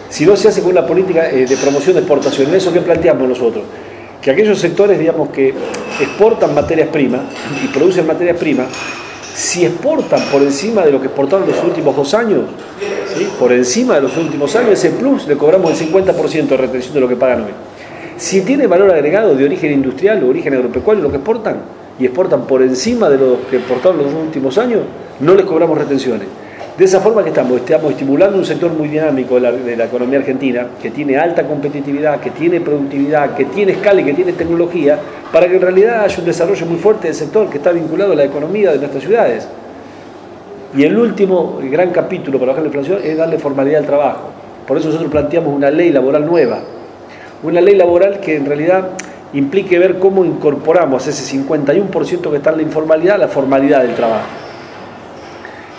Si 0.08 0.25
no 0.25 0.37
se 0.37 0.49
hace 0.49 0.62
con 0.62 0.70
una 0.70 0.87
política 0.87 1.30
eh, 1.30 1.46
de 1.46 1.56
promoción 1.56 1.94
de 1.94 2.00
exportación, 2.00 2.54
eso 2.54 2.73
que 2.73 2.80
planteamos 2.80 3.28
nosotros, 3.28 3.64
que 4.20 4.30
aquellos 4.30 4.58
sectores 4.58 4.99
digamos, 4.99 5.30
que 5.30 5.54
exportan 6.00 6.54
materias 6.54 6.88
primas 6.88 7.23
y 7.64 7.68
producen 7.68 8.06
materias 8.06 8.37
primas, 8.37 8.68
si 9.34 9.64
exportan 9.64 10.20
por 10.30 10.42
encima 10.42 10.84
de 10.84 10.92
lo 10.92 11.00
que 11.00 11.06
exportaron 11.06 11.49
los 11.49 11.62
últimos 11.64 11.96
dos 11.96 12.14
años, 12.14 12.42
por 13.38 13.52
encima 13.52 13.96
de 13.96 14.02
los 14.02 14.16
últimos 14.16 14.54
años, 14.54 14.73
ese 14.73 14.90
plus 14.90 15.26
le 15.26 15.37
cobramos 15.37 15.80
el 15.80 15.92
50% 15.92 16.46
de 16.46 16.56
retención 16.56 16.94
de 16.94 17.00
lo 17.00 17.08
que 17.08 17.16
pagan 17.16 17.42
hoy. 17.42 17.52
Si 18.16 18.42
tiene 18.42 18.66
valor 18.68 18.92
agregado 18.92 19.34
de 19.34 19.44
origen 19.44 19.73
industrial 19.73 20.23
o 20.23 20.28
origen 20.28 20.54
agropecuario 20.54 21.02
lo 21.02 21.11
que 21.11 21.16
exportan, 21.16 21.56
y 21.99 22.06
exportan 22.06 22.46
por 22.46 22.62
encima 22.62 23.08
de 23.08 23.18
lo 23.18 23.49
que 23.49 23.56
exportaron 23.56 23.99
los 23.99 24.12
últimos 24.12 24.58
años, 24.58 24.80
no 25.20 25.34
les 25.34 25.46
cobramos 25.46 25.78
retenciones. 25.78 26.26
De 26.76 26.87
esa 26.87 26.99
forma 26.99 27.23
que 27.23 27.28
estamos, 27.28 27.61
estamos 27.61 27.93
estimulando 27.93 28.37
un 28.37 28.45
sector 28.45 28.73
muy 28.73 28.88
dinámico 28.88 29.38
de 29.38 29.76
la, 29.76 29.85
economía 29.85 30.19
argentina, 30.19 30.66
que 30.83 30.90
tiene 30.90 31.16
alta 31.16 31.47
competitividad, 31.47 32.19
que 32.19 32.31
tiene 32.31 32.61
productividad, 32.61 33.37
que 33.37 33.45
tiene 33.45 33.73
escala 33.75 34.00
y 34.00 34.04
que 34.04 34.12
tiene 34.12 34.33
tecnología, 34.33 34.99
para 35.31 35.47
que 35.47 35.54
en 35.54 35.62
realidad 35.62 36.02
haya 36.02 36.19
un 36.19 36.25
desarrollo 36.25 36.66
muy 36.66 36.78
fuerte 36.78 37.07
del 37.07 37.14
sector 37.14 37.49
que 37.49 37.59
está 37.59 37.71
vinculado 37.71 38.11
a 38.14 38.16
la 38.16 38.25
economía 38.25 38.73
de 38.73 38.78
nuestras 38.78 39.04
ciudades. 39.04 39.47
Y 40.76 40.83
el 40.83 40.99
último 40.99 41.61
gran 41.62 41.90
capítulo 41.90 42.40
para 42.40 42.50
bajar 42.50 42.64
la 42.64 42.69
inflación 42.76 42.99
es 43.04 43.16
darle 43.16 43.38
formalidad 43.38 43.78
al 43.78 43.87
trabajo. 43.87 44.31
Por 44.66 44.76
eso 44.76 44.88
nosotros 44.88 45.12
planteamos 45.12 45.54
una 45.54 45.71
ley 45.71 45.93
laboral 45.93 46.26
nueva. 46.26 46.59
Una 47.45 47.61
ley 47.61 47.76
laboral 47.76 48.19
que 48.19 48.35
en 48.35 48.47
realidad 48.47 48.88
implique 49.33 49.78
ver 49.78 50.00
cómo 50.00 50.25
incorporamos 50.25 51.07
ese 51.07 51.38
51% 51.38 52.31
que 52.31 52.37
está 52.37 52.50
en 52.50 52.57
la 52.57 52.62
informalidad 52.64 53.14
a 53.14 53.19
la 53.19 53.28
formalidad 53.28 53.83
del 53.83 53.95
trabajo. 53.95 54.43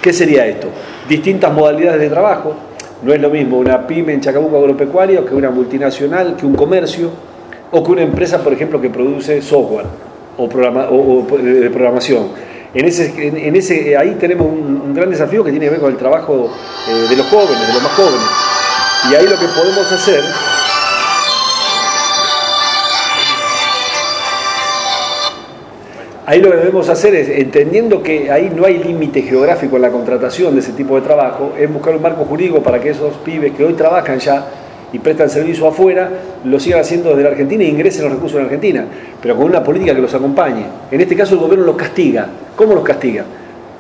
¿Qué 0.06 0.14
sería 0.14 0.46
esto? 0.46 0.68
Distintas 1.10 1.52
modalidades 1.52 2.00
de 2.00 2.10
trabajo. 2.12 2.54
No 3.02 3.12
es 3.12 3.20
lo 3.20 3.32
mismo 3.32 3.58
una 3.58 3.88
pyme 3.88 4.14
en 4.14 4.22
Chacabuco 4.22 4.58
agropecuario 4.58 5.26
que 5.26 5.34
una 5.34 5.50
multinacional, 5.50 6.36
que 6.36 6.46
un 6.46 6.54
comercio, 6.54 7.10
o 7.72 7.84
que 7.84 7.92
una 7.92 8.04
empresa, 8.04 8.38
por 8.44 8.54
ejemplo, 8.54 8.80
que 8.80 8.92
produce 8.92 9.42
software 9.42 9.88
o, 10.38 10.48
de 11.42 11.70
programación 11.72 12.28
En 12.76 12.86
ese, 12.86 13.32
ese, 13.58 13.98
ahí 13.98 14.16
tenemos 14.20 14.46
un, 14.46 14.94
gran 14.94 15.10
desafío 15.10 15.44
que 15.44 15.50
tiene 15.50 15.66
que 15.66 15.72
ver 15.72 15.80
con 15.80 15.92
el 15.92 15.98
trabajo 15.98 16.52
eh, 16.88 17.10
de 17.10 17.16
los 17.16 17.26
jóvenes, 17.26 17.68
de 17.68 17.74
los 17.74 17.82
más 17.82 17.94
jóvenes. 17.94 18.30
Y 19.10 19.16
ahí 19.16 19.26
lo 19.26 19.40
que 19.40 19.48
podemos 19.60 19.92
hacer 19.92 20.22
Ahí 26.28 26.42
lo 26.42 26.50
que 26.50 26.58
debemos 26.58 26.90
hacer 26.90 27.14
es, 27.14 27.30
entendiendo 27.30 28.02
que 28.02 28.32
ahí 28.32 28.52
no 28.56 28.66
hay 28.66 28.80
límite 28.80 29.22
geográfico 29.22 29.76
en 29.76 29.84
la 29.84 29.92
contratación 29.92 30.56
de 30.56 30.62
ese 30.62 30.72
tipo 30.72 30.96
de 30.96 31.04
trabajo, 31.04 31.54
es 31.56 31.72
buscar 31.72 31.96
un 31.96 32.02
marco 32.02 32.26
jurídico 32.26 32.64
para 32.64 32.82
que 32.82 32.90
esos 32.90 33.14
pibes 33.18 33.54
que 33.54 33.64
hoy 33.64 33.74
trabajan 33.74 34.18
ya 34.18 34.44
y 34.92 34.98
prestan 34.98 35.30
servicio 35.30 35.68
afuera, 35.68 36.10
lo 36.44 36.60
sigan 36.60 36.80
haciendo 36.80 37.10
desde 37.10 37.22
la 37.22 37.30
Argentina 37.30 37.64
e 37.64 37.68
ingresen 37.68 38.06
los 38.06 38.14
recursos 38.14 38.40
en 38.40 38.46
Argentina, 38.46 38.86
pero 39.22 39.36
con 39.36 39.46
una 39.46 39.64
política 39.64 39.94
que 39.94 40.02
los 40.02 40.16
acompañe. 40.16 40.66
En 40.90 41.00
este 41.00 41.16
caso 41.16 41.36
el 41.36 41.42
gobierno 41.42 41.64
los 41.64 41.76
castiga. 41.76 42.28
¿Cómo 42.56 42.74
los 42.74 42.84
castiga? 42.84 43.24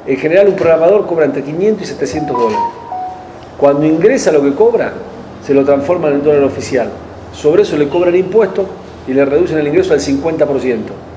En 0.05 0.17
general 0.17 0.47
un 0.47 0.55
programador 0.55 1.07
cobra 1.07 1.25
entre 1.25 1.41
500 1.41 1.81
y 1.81 1.85
700 1.93 2.37
dólares. 2.37 2.59
Cuando 3.57 3.87
ingresa 3.87 4.31
lo 4.31 4.43
que 4.43 4.53
cobra, 4.53 4.93
se 5.43 5.55
lo 5.55 5.65
transforma 5.65 6.09
en 6.09 6.23
dólar 6.23 6.43
oficial. 6.43 6.89
Sobre 7.33 7.63
eso 7.63 7.75
le 7.75 7.89
cobran 7.89 8.15
impuestos 8.15 8.67
y 9.07 9.13
le 9.13 9.25
reducen 9.25 9.57
el 9.57 9.67
ingreso 9.67 9.93
al 9.93 9.99
50%. 9.99 11.14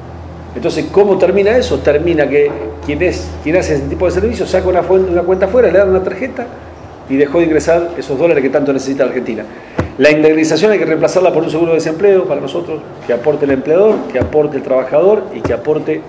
Entonces, 0.54 0.86
¿cómo 0.90 1.18
termina 1.18 1.56
eso? 1.56 1.78
Termina 1.78 2.28
que 2.28 2.50
quien, 2.84 3.02
es, 3.02 3.28
quien 3.42 3.56
hace 3.56 3.74
ese 3.74 3.84
tipo 3.84 4.06
de 4.06 4.12
servicios 4.12 4.50
saca 4.50 4.68
una, 4.68 4.82
cuenta 4.82 5.46
afuera, 5.46 5.70
le 5.70 5.78
dan 5.78 5.90
una 5.90 6.02
tarjeta 6.02 6.46
y 7.08 7.16
dejó 7.16 7.38
de 7.38 7.44
ingresar 7.44 7.90
esos 7.96 8.18
dólares 8.18 8.42
que 8.42 8.50
tanto 8.50 8.72
necesita 8.72 9.04
la 9.04 9.10
Argentina. 9.10 9.44
La 9.98 10.10
indemnización 10.10 10.72
hay 10.72 10.78
que 10.78 10.84
reemplazarla 10.84 11.32
por 11.32 11.42
un 11.42 11.50
seguro 11.50 11.72
de 11.72 11.78
desempleo 11.78 12.24
para 12.24 12.40
nosotros, 12.40 12.80
que 13.06 13.12
aporte 13.12 13.44
el 13.44 13.52
empleador, 13.52 13.96
que 14.12 14.18
aporte 14.18 14.56
el 14.56 14.62
trabajador 14.62 15.24
y 15.34 15.40
que 15.40 15.52
aporte 15.52 16.00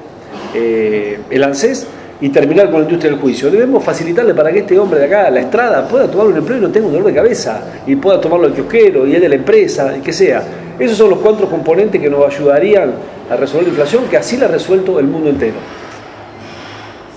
eh, 0.54 1.20
el 1.30 1.44
ANSES 1.44 1.88
y 2.22 2.30
terminar 2.30 2.70
con 2.70 2.82
la 2.82 2.86
industria 2.86 3.12
del 3.12 3.20
juicio. 3.20 3.50
Debemos 3.50 3.84
facilitarle 3.84 4.34
para 4.34 4.52
que 4.52 4.60
este 4.60 4.78
hombre 4.78 5.00
de 5.00 5.06
acá, 5.06 5.30
la 5.30 5.40
estrada, 5.40 5.88
pueda 5.88 6.10
tomar 6.10 6.28
un 6.28 6.38
empleo 6.38 6.58
y 6.58 6.62
no 6.62 6.70
tenga 6.70 6.88
un 6.88 6.94
dolor 6.94 7.08
de 7.08 7.14
cabeza, 7.14 7.62
y 7.88 7.96
pueda 7.96 8.20
tomarlo 8.20 8.48
el 8.48 8.54
kiosquero 8.54 9.08
y 9.08 9.16
el 9.16 9.22
de 9.22 9.30
la 9.30 9.36
empresa, 9.36 9.96
y 9.98 10.02
que 10.02 10.14
sea. 10.14 10.44
Esos 10.78 10.98
son 10.98 11.10
los 11.10 11.20
cuatro 11.20 11.50
componentes 11.50 12.02
que 12.02 12.10
nos 12.10 12.26
ayudarían 12.26 12.94
a 13.30 13.36
resolver 13.36 13.64
la 13.64 13.70
inflación, 13.70 14.08
que 14.08 14.18
así 14.18 14.38
la 14.38 14.46
ha 14.46 14.50
resuelto 14.50 15.00
el 15.00 15.06
mundo 15.06 15.30
entero. 15.30 15.58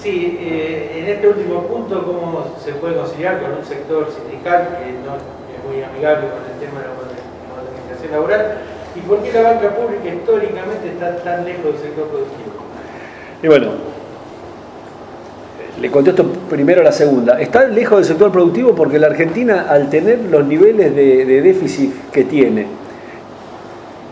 Sí, 0.02 0.38
eh, 0.40 0.98
en 0.98 1.08
este 1.08 1.28
último 1.28 1.62
punto, 1.62 2.02
¿cómo 2.04 2.56
se 2.62 2.72
puede 2.72 2.96
conciliar 2.96 3.40
con 3.40 3.52
un 3.52 3.64
sector 3.64 4.08
sindical 4.10 4.78
que 4.78 4.92
no 5.06 5.14
es 5.16 5.22
muy 5.64 5.82
amigable 5.82 6.26
con 6.28 6.42
el 6.42 6.58
tema 6.58 6.80
de 6.80 6.88
la 6.88 6.94
modernización 6.94 8.12
laboral? 8.12 8.58
¿Y 8.94 9.00
por 9.00 9.22
qué 9.22 9.32
la 9.32 9.42
banca 9.42 9.70
pública 9.74 10.14
históricamente 10.14 10.88
está 10.88 11.16
tan 11.18 11.44
lejos 11.44 11.64
del 11.64 11.78
sector 11.78 12.08
productivo? 12.08 12.52
Y 13.42 13.46
bueno, 13.46 13.70
le 15.80 15.90
contesto 15.90 16.24
primero 16.50 16.82
la 16.82 16.92
segunda. 16.92 17.40
Está 17.40 17.66
lejos 17.68 17.98
del 17.98 18.04
sector 18.04 18.30
productivo 18.30 18.74
porque 18.74 18.98
la 18.98 19.06
Argentina, 19.06 19.66
al 19.68 19.88
tener 19.88 20.18
los 20.30 20.44
niveles 20.44 20.94
de, 20.94 21.24
de 21.24 21.42
déficit 21.42 22.10
que 22.10 22.24
tiene, 22.24 22.66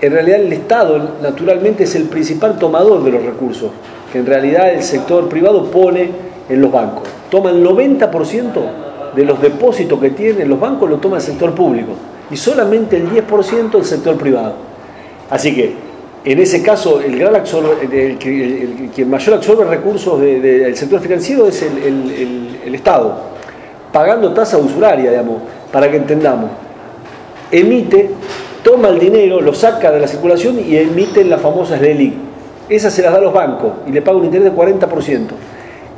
en 0.00 0.12
realidad 0.12 0.40
el 0.40 0.52
Estado 0.52 1.16
naturalmente 1.22 1.84
es 1.84 1.94
el 1.94 2.04
principal 2.04 2.58
tomador 2.58 3.04
de 3.04 3.10
los 3.10 3.22
recursos, 3.22 3.70
que 4.12 4.18
en 4.18 4.26
realidad 4.26 4.72
el 4.72 4.82
sector 4.82 5.28
privado 5.28 5.70
pone 5.70 6.10
en 6.48 6.60
los 6.60 6.72
bancos. 6.72 7.04
Toma 7.30 7.50
el 7.50 7.64
90% 7.64 9.14
de 9.14 9.24
los 9.24 9.40
depósitos 9.40 10.00
que 10.00 10.10
tienen 10.10 10.48
los 10.48 10.58
bancos, 10.58 10.88
lo 10.88 10.96
toma 10.96 11.16
el 11.16 11.22
sector 11.22 11.54
público 11.54 11.92
y 12.30 12.36
solamente 12.36 12.96
el 12.96 13.10
10% 13.10 13.74
el 13.76 13.84
sector 13.84 14.16
privado. 14.16 14.54
Así 15.28 15.54
que 15.54 15.74
en 16.24 16.38
ese 16.38 16.62
caso 16.62 17.00
el 17.00 17.18
gran 17.18 17.34
el, 17.34 18.18
quien 18.94 19.10
mayor 19.10 19.34
absorbe 19.34 19.64
recursos 19.64 20.20
del 20.20 20.76
sector 20.76 21.00
financiero 21.00 21.46
es 21.46 21.62
el, 21.62 22.74
Estado, 22.74 23.18
pagando 23.92 24.32
tasa 24.32 24.56
usuraria, 24.56 25.10
digamos, 25.10 25.42
para 25.72 25.90
que 25.90 25.96
entendamos. 25.96 26.50
Emite 27.50 28.10
toma 28.62 28.88
el 28.88 28.98
dinero, 28.98 29.40
lo 29.40 29.54
saca 29.54 29.90
de 29.90 30.00
la 30.00 30.06
circulación 30.06 30.58
y 30.60 30.76
emite 30.76 31.24
las 31.24 31.40
famosas 31.40 31.80
LELIC. 31.80 32.14
Esas 32.68 32.94
se 32.94 33.02
las 33.02 33.12
da 33.12 33.18
a 33.18 33.22
los 33.22 33.32
bancos 33.32 33.72
y 33.86 33.92
le 33.92 34.02
paga 34.02 34.18
un 34.18 34.24
interés 34.24 34.44
de 34.44 34.52
40%. 34.52 35.28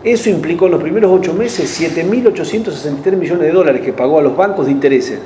Eso 0.04 0.31
implicó 0.31 0.66
en 0.66 0.73
los 0.73 0.83
primeros 0.83 1.12
ocho 1.12 1.33
meses 1.35 1.81
7.863 1.81 3.16
millones 3.16 3.47
de 3.47 3.52
dólares 3.52 3.83
que 3.83 3.92
pagó 3.92 4.19
a 4.19 4.23
los 4.23 4.37
bancos 4.37 4.66
de 4.66 4.73
intereses. 4.73 5.21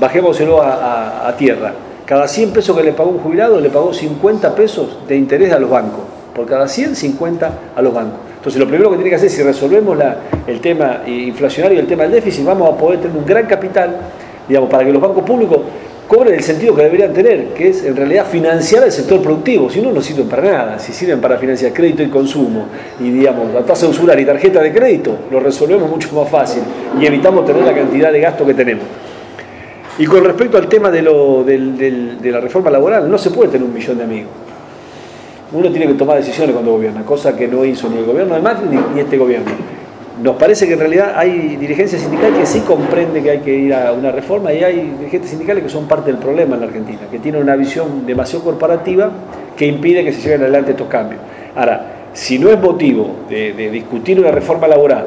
Bajémoselo 0.00 0.62
a, 0.62 1.28
a, 1.28 1.36
tierra. 1.36 1.72
Cada 2.06 2.28
100 2.28 2.52
pesos 2.52 2.76
que 2.76 2.82
le 2.82 2.92
pagó 2.92 3.10
un 3.10 3.18
jubilado, 3.18 3.60
le 3.60 3.68
pagó 3.68 3.92
50 3.92 4.54
pesos 4.54 4.98
de 5.06 5.16
interés 5.16 5.52
a 5.52 5.58
los 5.58 5.68
bancos. 5.68 6.00
Por 6.34 6.46
cada 6.46 6.68
100, 6.68 6.94
50 6.94 7.52
a 7.74 7.82
los 7.82 7.92
bancos. 7.92 8.20
Entonces, 8.36 8.60
lo 8.60 8.68
primero 8.68 8.90
que 8.90 8.96
tiene 8.96 9.10
que 9.10 9.16
hacer, 9.16 9.28
si 9.28 9.42
resolvemos 9.42 9.98
el 10.46 10.60
tema 10.60 11.02
inflacionario 11.06 11.76
y 11.76 11.80
el 11.80 11.88
tema 11.88 12.04
del 12.04 12.12
déficit, 12.12 12.46
vamos 12.46 12.72
a 12.72 12.76
poder 12.78 13.00
tener 13.00 13.16
un 13.16 13.26
gran 13.26 13.46
capital, 13.46 13.96
digamos, 14.48 14.70
para 14.70 14.84
que 14.84 14.92
los 14.92 15.02
bancos 15.02 15.24
públicos 15.24 15.58
cobren 16.08 16.34
el 16.34 16.42
sentido 16.42 16.74
que 16.74 16.82
deberían 16.82 17.12
tener, 17.12 17.48
que 17.48 17.68
es 17.68 17.84
en 17.84 17.94
realidad 17.94 18.26
financiar 18.26 18.82
el 18.82 18.90
sector 18.90 19.22
productivo, 19.22 19.68
si 19.68 19.82
no, 19.82 19.92
no 19.92 20.00
sirven 20.00 20.26
para 20.26 20.42
nada, 20.42 20.78
si 20.78 20.92
sirven 20.92 21.20
para 21.20 21.36
financiar 21.36 21.72
crédito 21.74 22.02
y 22.02 22.08
consumo, 22.08 22.66
y 22.98 23.10
digamos, 23.10 23.52
la 23.52 23.60
tasa 23.60 23.86
usural 23.86 24.18
y 24.18 24.24
tarjeta 24.24 24.62
de 24.62 24.72
crédito, 24.72 25.14
lo 25.30 25.38
resolvemos 25.38 25.88
mucho 25.88 26.10
más 26.14 26.28
fácil 26.30 26.62
y 26.98 27.04
evitamos 27.04 27.44
tener 27.44 27.62
la 27.62 27.74
cantidad 27.74 28.10
de 28.10 28.20
gasto 28.20 28.46
que 28.46 28.54
tenemos. 28.54 28.84
Y 29.98 30.06
con 30.06 30.24
respecto 30.24 30.56
al 30.56 30.66
tema 30.66 30.90
de, 30.90 31.02
lo, 31.02 31.44
de 31.44 32.30
la 32.30 32.40
reforma 32.40 32.70
laboral, 32.70 33.10
no 33.10 33.18
se 33.18 33.30
puede 33.30 33.50
tener 33.50 33.66
un 33.66 33.74
millón 33.74 33.98
de 33.98 34.04
amigos. 34.04 34.30
Uno 35.52 35.70
tiene 35.70 35.88
que 35.88 35.94
tomar 35.94 36.16
decisiones 36.16 36.52
cuando 36.52 36.72
gobierna, 36.72 37.02
cosa 37.04 37.36
que 37.36 37.48
no 37.48 37.64
hizo 37.64 37.88
ni 37.90 37.98
el 37.98 38.04
gobierno 38.04 38.34
de 38.34 38.40
Macri 38.40 38.68
ni 38.94 39.00
este 39.00 39.18
gobierno 39.18 39.77
nos 40.22 40.36
parece 40.36 40.66
que 40.66 40.72
en 40.72 40.80
realidad 40.80 41.12
hay 41.16 41.56
dirigencias 41.56 42.02
sindicales 42.02 42.38
que 42.38 42.46
sí 42.46 42.60
comprende 42.60 43.22
que 43.22 43.30
hay 43.30 43.38
que 43.38 43.54
ir 43.54 43.74
a 43.74 43.92
una 43.92 44.10
reforma 44.10 44.52
y 44.52 44.64
hay 44.64 44.94
dirigentes 44.98 45.30
sindicales 45.30 45.62
que 45.62 45.68
son 45.68 45.86
parte 45.86 46.10
del 46.10 46.20
problema 46.20 46.54
en 46.54 46.60
la 46.60 46.66
Argentina, 46.66 47.00
que 47.10 47.18
tienen 47.18 47.42
una 47.42 47.54
visión 47.54 48.04
demasiado 48.04 48.44
corporativa 48.44 49.10
que 49.56 49.66
impide 49.66 50.04
que 50.04 50.12
se 50.12 50.22
lleven 50.22 50.42
adelante 50.42 50.72
estos 50.72 50.88
cambios. 50.88 51.20
Ahora, 51.54 51.98
si 52.12 52.38
no 52.38 52.50
es 52.50 52.60
motivo 52.60 53.16
de, 53.28 53.52
discutir 53.70 54.18
una 54.18 54.30
reforma 54.30 54.66
laboral, 54.66 55.06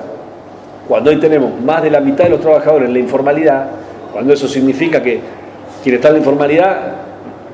cuando 0.88 1.10
hoy 1.10 1.18
tenemos 1.18 1.60
más 1.62 1.84
de 1.84 1.90
la 1.90 2.00
mitad 2.00 2.26
de 2.26 2.32
los 2.32 2.42
trabajadores 2.42 2.88
en 2.88 2.94
la 2.94 3.00
informalidad, 3.00 3.68
cuando 4.14 4.34
eso 4.34 4.48
significa 4.48 5.02
que 5.02 5.20
quien 5.84 5.96
está 5.96 6.08
en 6.10 6.16
la 6.16 6.20
informalidad, 6.20 6.78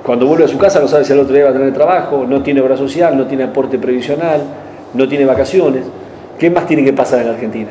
cuando 0.03 0.27
vuelve 0.27 0.45
a 0.45 0.47
su 0.47 0.57
casa 0.57 0.79
no 0.79 0.87
sabe 0.87 1.05
si 1.05 1.13
al 1.13 1.19
otro 1.19 1.33
día 1.33 1.45
va 1.45 1.49
a 1.51 1.53
tener 1.53 1.73
trabajo, 1.73 2.25
no 2.27 2.41
tiene 2.43 2.61
obra 2.61 2.77
social, 2.77 3.17
no 3.17 3.25
tiene 3.25 3.45
aporte 3.45 3.79
previsional, 3.79 4.41
no 4.93 5.07
tiene 5.07 5.25
vacaciones. 5.25 5.83
¿Qué 6.37 6.49
más 6.51 6.67
tiene 6.67 6.83
que 6.83 6.93
pasar 6.93 7.21
en 7.21 7.27
la 7.27 7.33
Argentina? 7.33 7.69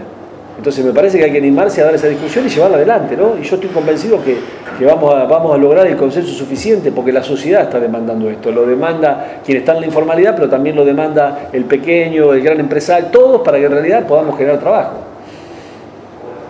Entonces 0.59 0.85
me 0.85 0.93
parece 0.93 1.19
que 1.19 1.25
hay 1.25 1.33
que 1.33 1.39
animarse 1.39 1.83
a 1.83 1.85
dar 1.85 1.95
esa 1.95 2.09
discusión 2.09 2.47
y 2.47 2.49
llevarla 2.49 2.79
adelante, 2.79 3.17
¿no? 3.17 3.37
Y 3.39 3.43
yo 3.43 3.57
estoy 3.57 3.71
convencido 3.71 4.19
que, 4.25 4.39
vamos, 4.85 5.15
a, 5.15 5.25
vamos 5.25 5.55
a 5.55 5.59
lograr 5.59 5.87
el 5.87 5.97
consenso 5.97 6.33
suficiente 6.33 6.91
porque 6.91 7.13
la 7.13 7.23
sociedad 7.23 7.63
está 7.63 7.79
demandando 7.79 8.29
esto. 8.31 8.51
Lo 8.51 8.67
demanda 8.67 9.41
quien 9.45 9.59
está 9.59 9.75
en 9.75 9.81
la 9.83 9.87
informalidad, 9.87 10.35
pero 10.35 10.49
también 10.49 10.75
lo 10.75 10.85
demanda 10.85 11.51
el 11.53 11.65
pequeño, 11.67 12.33
el 12.33 12.43
gran 12.43 12.59
empresario, 12.59 13.09
todos 13.09 13.43
para 13.43 13.59
que 13.59 13.67
en 13.67 13.73
realidad 13.73 14.07
podamos 14.07 14.37
generar 14.37 14.59
trabajo. 14.59 14.93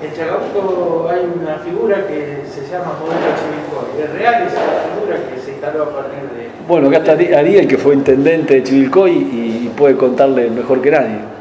En 0.01 0.15
Chacabuco 0.15 1.09
hay 1.11 1.21
una 1.43 1.57
figura 1.57 2.07
que 2.07 2.45
se 2.49 2.71
llama 2.71 2.95
modelo 3.01 3.27
Chivilcoy. 3.37 4.05
¿Es 4.05 4.19
real 4.19 4.47
esa 4.47 4.61
figura 4.95 5.17
que 5.35 5.41
se 5.41 5.51
instaló 5.51 5.83
a 5.83 5.91
partir 5.91 6.21
de...? 6.21 6.49
Bueno, 6.69 6.89
acá 6.89 6.99
está 6.99 7.39
Ariel, 7.39 7.67
que 7.67 7.77
fue 7.77 7.95
intendente 7.95 8.55
de 8.55 8.63
Chivilcoy 8.63 9.13
y 9.13 9.73
puede 9.77 9.97
contarle 9.97 10.49
mejor 10.49 10.81
que 10.81 10.91
nadie. 10.93 11.36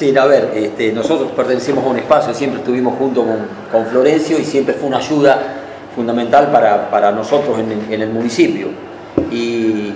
Sí, 0.00 0.16
a 0.16 0.24
ver, 0.24 0.52
este, 0.54 0.92
nosotros 0.92 1.30
pertenecemos 1.32 1.84
a 1.84 1.88
un 1.88 1.98
espacio, 1.98 2.32
siempre 2.32 2.60
estuvimos 2.60 2.96
junto 2.96 3.22
con, 3.70 3.84
Florencio 3.84 4.38
y 4.38 4.44
siempre 4.44 4.72
fue 4.72 4.88
una 4.88 4.96
ayuda 4.96 5.38
fundamental 5.94 6.50
para, 6.50 7.12
nosotros 7.12 7.58
en, 7.58 8.00
el 8.00 8.08
municipio. 8.08 8.68
Y 9.30 9.92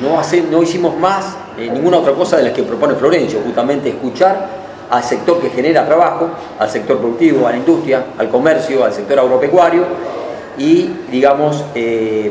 no, 0.00 0.22
no 0.52 0.62
hicimos 0.62 0.96
más 0.96 1.36
eh, 1.58 1.68
ninguna 1.74 1.96
otra 1.96 2.12
cosa 2.12 2.36
de 2.36 2.44
las 2.44 2.52
que 2.52 2.62
propone 2.62 2.94
Florencio, 2.94 3.40
justamente 3.44 3.88
escuchar 3.88 4.46
al 4.90 5.02
sector 5.02 5.40
que 5.40 5.50
genera 5.50 5.84
trabajo, 5.84 6.28
al 6.56 6.70
sector 6.70 6.98
productivo, 6.98 7.48
a 7.48 7.50
la 7.50 7.56
industria, 7.56 8.04
al 8.16 8.28
comercio, 8.28 8.84
al 8.84 8.92
sector 8.92 9.18
agropecuario 9.18 9.82
y, 10.56 10.88
digamos, 11.10 11.64
eh, 11.74 12.30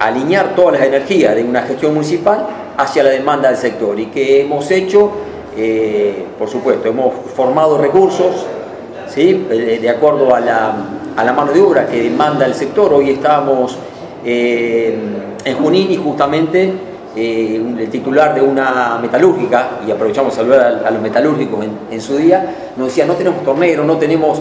alinear 0.00 0.56
todas 0.56 0.72
las 0.72 0.88
energías 0.88 1.36
de 1.36 1.44
una 1.44 1.62
gestión 1.62 1.94
municipal 1.94 2.48
hacia 2.76 3.04
la 3.04 3.10
demanda 3.10 3.48
del 3.48 3.58
sector 3.58 4.00
y 4.00 4.06
que 4.06 4.40
hemos 4.40 4.68
hecho 4.72 5.30
eh, 5.56 6.24
por 6.38 6.48
supuesto, 6.48 6.88
hemos 6.88 7.12
formado 7.34 7.76
recursos 7.78 8.46
¿sí? 9.08 9.46
de 9.50 9.90
acuerdo 9.90 10.34
a 10.34 10.40
la, 10.40 10.74
a 11.16 11.24
la, 11.24 11.32
mano 11.32 11.52
de 11.52 11.60
obra 11.60 11.86
que 11.86 12.02
demanda 12.02 12.46
el 12.46 12.54
sector. 12.54 12.92
Hoy 12.92 13.10
estamos 13.10 13.76
eh, 14.24 14.98
en 15.44 15.56
Junín 15.56 15.90
y 15.90 15.96
justamente 15.96 16.72
eh, 17.14 17.62
el 17.78 17.90
titular 17.90 18.34
de 18.34 18.40
una 18.40 18.98
metalúrgica, 19.00 19.80
y 19.86 19.90
aprovechamos 19.90 20.32
a 20.32 20.36
saludar 20.36 20.82
a, 20.86 20.90
los 20.90 21.02
metalúrgicos 21.02 21.66
en, 21.90 22.00
su 22.00 22.16
día, 22.16 22.72
nos 22.76 22.88
decía, 22.88 23.04
no 23.04 23.14
tenemos 23.14 23.44
torneros, 23.44 23.84
no 23.84 23.98
tenemos... 23.98 24.40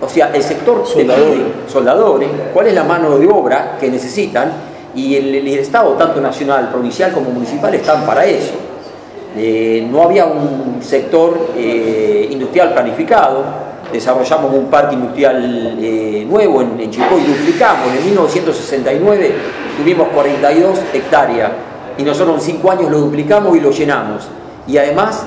O 0.00 0.08
sea, 0.08 0.30
el 0.32 0.42
sector 0.42 0.86
soldadores. 0.86 1.40
soldadores, 1.66 2.28
¿cuál 2.54 2.68
es 2.68 2.74
la 2.74 2.84
mano 2.84 3.18
de 3.18 3.26
obra 3.26 3.76
que 3.80 3.90
necesitan? 3.90 4.52
Y 4.94 5.16
el, 5.16 5.34
el 5.34 5.48
Estado, 5.58 5.92
tanto 5.94 6.20
nacional, 6.20 6.68
provincial 6.70 7.12
como 7.12 7.30
municipal, 7.30 7.74
están 7.74 8.06
para 8.06 8.24
eso. 8.24 8.54
Eh, 9.36 9.86
no 9.90 10.02
había 10.02 10.26
un 10.26 10.78
sector 10.80 11.50
eh, 11.56 12.28
industrial 12.30 12.72
planificado, 12.72 13.44
desarrollamos 13.92 14.52
un 14.54 14.66
parque 14.66 14.94
industrial 14.94 15.76
eh, 15.80 16.26
nuevo 16.28 16.62
en, 16.62 16.80
en 16.80 16.90
Chicoy, 16.90 17.22
duplicamos, 17.22 17.88
en 17.96 18.04
1969 18.06 19.32
tuvimos 19.76 20.08
42 20.08 20.78
hectáreas 20.92 21.52
y 21.96 22.02
nosotros 22.02 22.36
en 22.36 22.56
5 22.56 22.70
años 22.70 22.90
lo 22.90 23.00
duplicamos 23.00 23.56
y 23.56 23.60
lo 23.60 23.70
llenamos. 23.70 24.28
Y 24.66 24.76
además 24.76 25.24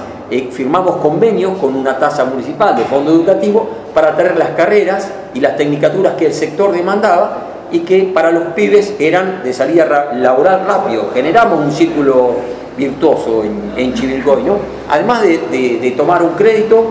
firmamos 0.51 0.97
convenios 0.97 1.57
con 1.57 1.75
una 1.75 1.97
tasa 1.97 2.23
municipal 2.23 2.75
de 2.75 2.83
fondo 2.83 3.11
educativo 3.11 3.67
para 3.93 4.15
traer 4.15 4.37
las 4.37 4.51
carreras 4.51 5.11
y 5.33 5.41
las 5.41 5.57
tecnicaturas 5.57 6.13
que 6.13 6.27
el 6.27 6.33
sector 6.33 6.71
demandaba 6.71 7.47
y 7.71 7.79
que 7.79 8.03
para 8.13 8.31
los 8.31 8.53
pibes 8.53 8.95
eran 8.99 9.43
de 9.43 9.53
salida 9.53 10.11
laboral 10.13 10.65
rápido. 10.65 11.09
Generamos 11.13 11.59
un 11.59 11.71
círculo 11.71 12.35
virtuoso 12.81 13.43
en, 13.43 13.73
en 13.77 13.93
Chivilcoy, 13.93 14.43
¿no? 14.43 14.57
Además 14.89 15.21
de, 15.21 15.93
tomar 15.95 16.23
un 16.23 16.31
crédito, 16.31 16.83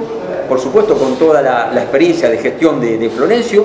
por 0.49 0.61
supuesto 0.61 0.95
con 0.95 1.17
toda 1.17 1.43
la, 1.43 1.83
experiencia 1.83 2.31
de 2.31 2.39
gestión 2.39 2.81
de, 2.81 3.11
Florencio, 3.11 3.65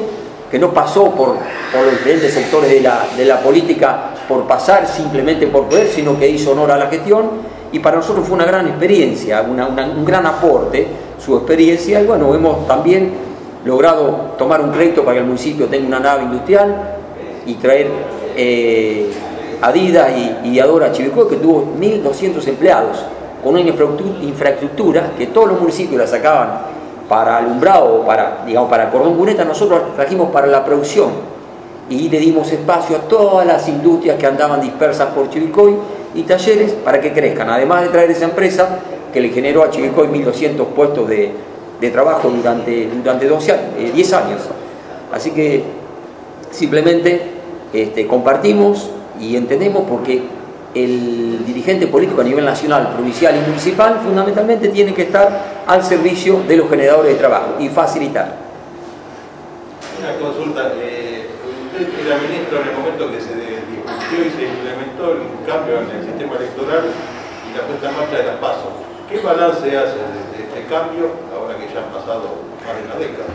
que 0.49 0.59
no 0.59 0.73
pasó 0.73 1.11
por, 1.11 1.29
los 1.29 1.91
diferentes 1.91 2.33
sectores 2.33 2.69
de 2.71 3.25
la, 3.25 3.39
política 3.41 4.11
por 4.27 4.47
pasar 4.47 4.87
simplemente 4.87 5.47
por 5.47 5.65
poder, 5.65 5.87
sino 5.87 6.17
que 6.17 6.27
hizo 6.27 6.51
honor 6.51 6.71
a 6.71 6.77
la 6.77 6.87
gestión, 6.87 7.55
y 7.71 7.79
para 7.79 7.97
nosotros 7.97 8.25
fue 8.25 8.35
una 8.35 8.45
gran 8.45 8.67
experiencia, 8.67 9.41
un 9.41 10.05
gran 10.05 10.25
aporte 10.25 10.87
su 11.23 11.35
experiencia, 11.37 12.01
y 12.01 12.05
bueno, 12.05 12.33
hemos 12.33 12.67
también 12.67 13.11
logrado 13.65 14.35
tomar 14.37 14.61
un 14.61 14.71
crédito 14.71 15.03
para 15.03 15.15
que 15.15 15.21
el 15.21 15.27
municipio 15.27 15.65
tenga 15.67 15.87
una 15.87 15.99
nave 15.99 16.23
industrial 16.23 16.97
y 17.45 17.55
traer 17.55 17.87
eh, 18.35 19.09
Adidas 19.61 20.11
y, 20.43 20.49
y 20.49 20.59
Adora 20.59 20.91
Chivicoy, 20.91 21.27
que 21.27 21.37
tuvo 21.37 21.73
1.200 21.79 22.47
empleados, 22.47 23.05
con 23.43 23.53
una 23.53 23.61
infraestructura 23.61 25.11
que 25.17 25.27
todos 25.27 25.49
los 25.49 25.59
municipios 25.59 25.99
la 25.99 26.07
sacaban 26.07 26.75
para 27.07 27.37
alumbrado, 27.37 28.03
para, 28.05 28.43
digamos, 28.45 28.69
para 28.69 28.89
cordón 28.89 29.15
cuneta, 29.15 29.45
nosotros 29.45 29.95
trajimos 29.95 30.31
para 30.31 30.47
la 30.47 30.65
producción 30.65 31.09
y 31.89 32.09
le 32.09 32.19
dimos 32.19 32.51
espacio 32.51 32.97
a 32.97 32.99
todas 33.01 33.45
las 33.45 33.67
industrias 33.67 34.17
que 34.17 34.25
andaban 34.25 34.61
dispersas 34.61 35.09
por 35.09 35.29
Chivicoy 35.29 35.75
y 36.15 36.23
talleres 36.23 36.71
para 36.73 36.99
que 36.99 37.13
crezcan, 37.13 37.49
además 37.49 37.83
de 37.83 37.89
traer 37.89 38.09
esa 38.09 38.25
empresa 38.25 38.79
que 39.13 39.21
le 39.21 39.29
generó 39.29 39.63
a 39.63 39.69
Chivicoy 39.69 40.07
1.200 40.07 40.65
puestos 40.67 41.07
de, 41.07 41.31
trabajo 41.91 42.29
durante, 42.29 42.87
durante 42.87 43.27
12, 43.27 43.55
10 43.93 44.11
eh, 44.11 44.15
años. 44.15 44.41
Así 45.13 45.29
que 45.29 45.63
simplemente 46.49 47.21
este, 47.71 48.07
compartimos 48.07 48.89
y 49.19 49.35
entendemos 49.35 49.83
porque 49.89 50.23
el 50.75 51.45
dirigente 51.45 51.87
político 51.87 52.19
a 52.19 52.23
nivel 52.25 52.43
nacional, 52.43 52.91
provincial 52.93 53.33
y 53.37 53.47
municipal 53.47 54.01
fundamentalmente 54.03 54.67
tiene 54.69 54.93
que 54.93 55.03
estar 55.03 55.63
al 55.65 55.83
servicio 55.83 56.41
de 56.45 56.57
los 56.57 56.69
generadores 56.69 57.13
de 57.13 57.17
trabajo 57.17 57.55
y 57.59 57.69
facilitar. 57.69 58.35
Una 59.97 60.19
consulta, 60.19 60.73
eh, 60.75 61.29
usted 61.71 61.87
era 62.05 62.17
ministro 62.17 62.61
en 62.61 62.67
el 62.67 62.75
momento 62.75 63.09
que 63.09 63.21
se 63.21 63.33
discutió 63.71 64.19
y 64.19 64.29
se 64.35 64.51
implementó 64.51 65.13
el 65.13 65.47
cambio 65.47 65.79
en 65.79 65.97
el 65.97 66.05
sistema 66.05 66.35
electoral 66.35 66.83
y 66.91 67.57
la 67.57 67.63
puesta 67.63 67.89
en 67.89 67.95
marcha 67.95 68.17
de 68.17 68.23
las 68.25 68.35
pasos. 68.37 68.73
¿Qué 69.09 69.19
balance 69.19 69.77
hace 69.77 69.95
de, 69.95 70.43
este 70.43 70.67
cambio 70.69 71.07
ahora 71.33 71.55
que 71.57 71.73
ya 71.73 71.79
han 71.79 71.91
pasado 71.93 72.43
más 72.65 72.75
de 72.75 72.83
una 72.83 72.95
década? 72.99 73.31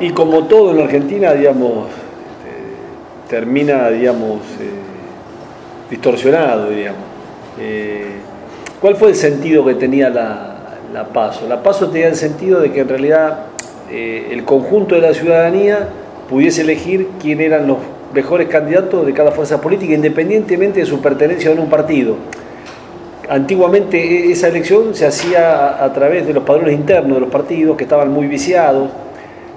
Y 0.00 0.10
como 0.10 0.44
todo 0.44 0.70
en 0.70 0.80
Argentina, 0.80 1.32
digamos, 1.32 1.88
este, 1.88 3.28
termina, 3.28 3.90
digamos, 3.90 4.40
eh, 4.60 4.78
distorsionado, 5.90 6.70
digamos. 6.70 7.00
Eh, 7.60 8.06
¿Cuál 8.80 8.96
fue 8.96 9.08
el 9.08 9.14
sentido 9.14 9.64
que 9.64 9.74
tenía 9.74 10.08
la, 10.10 11.08
PASO? 11.12 11.48
La 11.48 11.62
PASO 11.62 11.88
tenía 11.88 12.08
el 12.08 12.16
sentido 12.16 12.60
de 12.60 12.72
que 12.72 12.80
en 12.80 12.88
realidad 12.88 13.46
eh, 13.90 14.28
el 14.30 14.44
conjunto 14.44 14.94
de 14.94 15.00
la 15.00 15.14
ciudadanía 15.14 15.88
pudiese 16.28 16.60
elegir 16.62 17.08
quién 17.20 17.40
eran 17.40 17.66
los 17.66 17.78
mejores 18.14 18.48
candidatos 18.48 19.04
de 19.04 19.12
cada 19.12 19.32
fuerza 19.32 19.60
política, 19.60 19.94
independientemente 19.94 20.80
de 20.80 20.86
su 20.86 21.00
pertenencia 21.00 21.50
a 21.50 21.54
un 21.54 21.68
partido. 21.68 22.16
Antiguamente 23.28 23.98
e, 23.98 24.32
esa 24.32 24.48
elección 24.48 24.94
se 24.94 25.06
hacía 25.06 25.84
a 25.84 25.92
través 25.92 26.26
de 26.26 26.32
los 26.32 26.44
padrones 26.44 26.74
internos 26.74 27.16
de 27.16 27.20
los 27.20 27.30
partidos, 27.30 27.76
que 27.76 27.84
estaban 27.84 28.10
muy 28.10 28.26
viciados, 28.26 28.90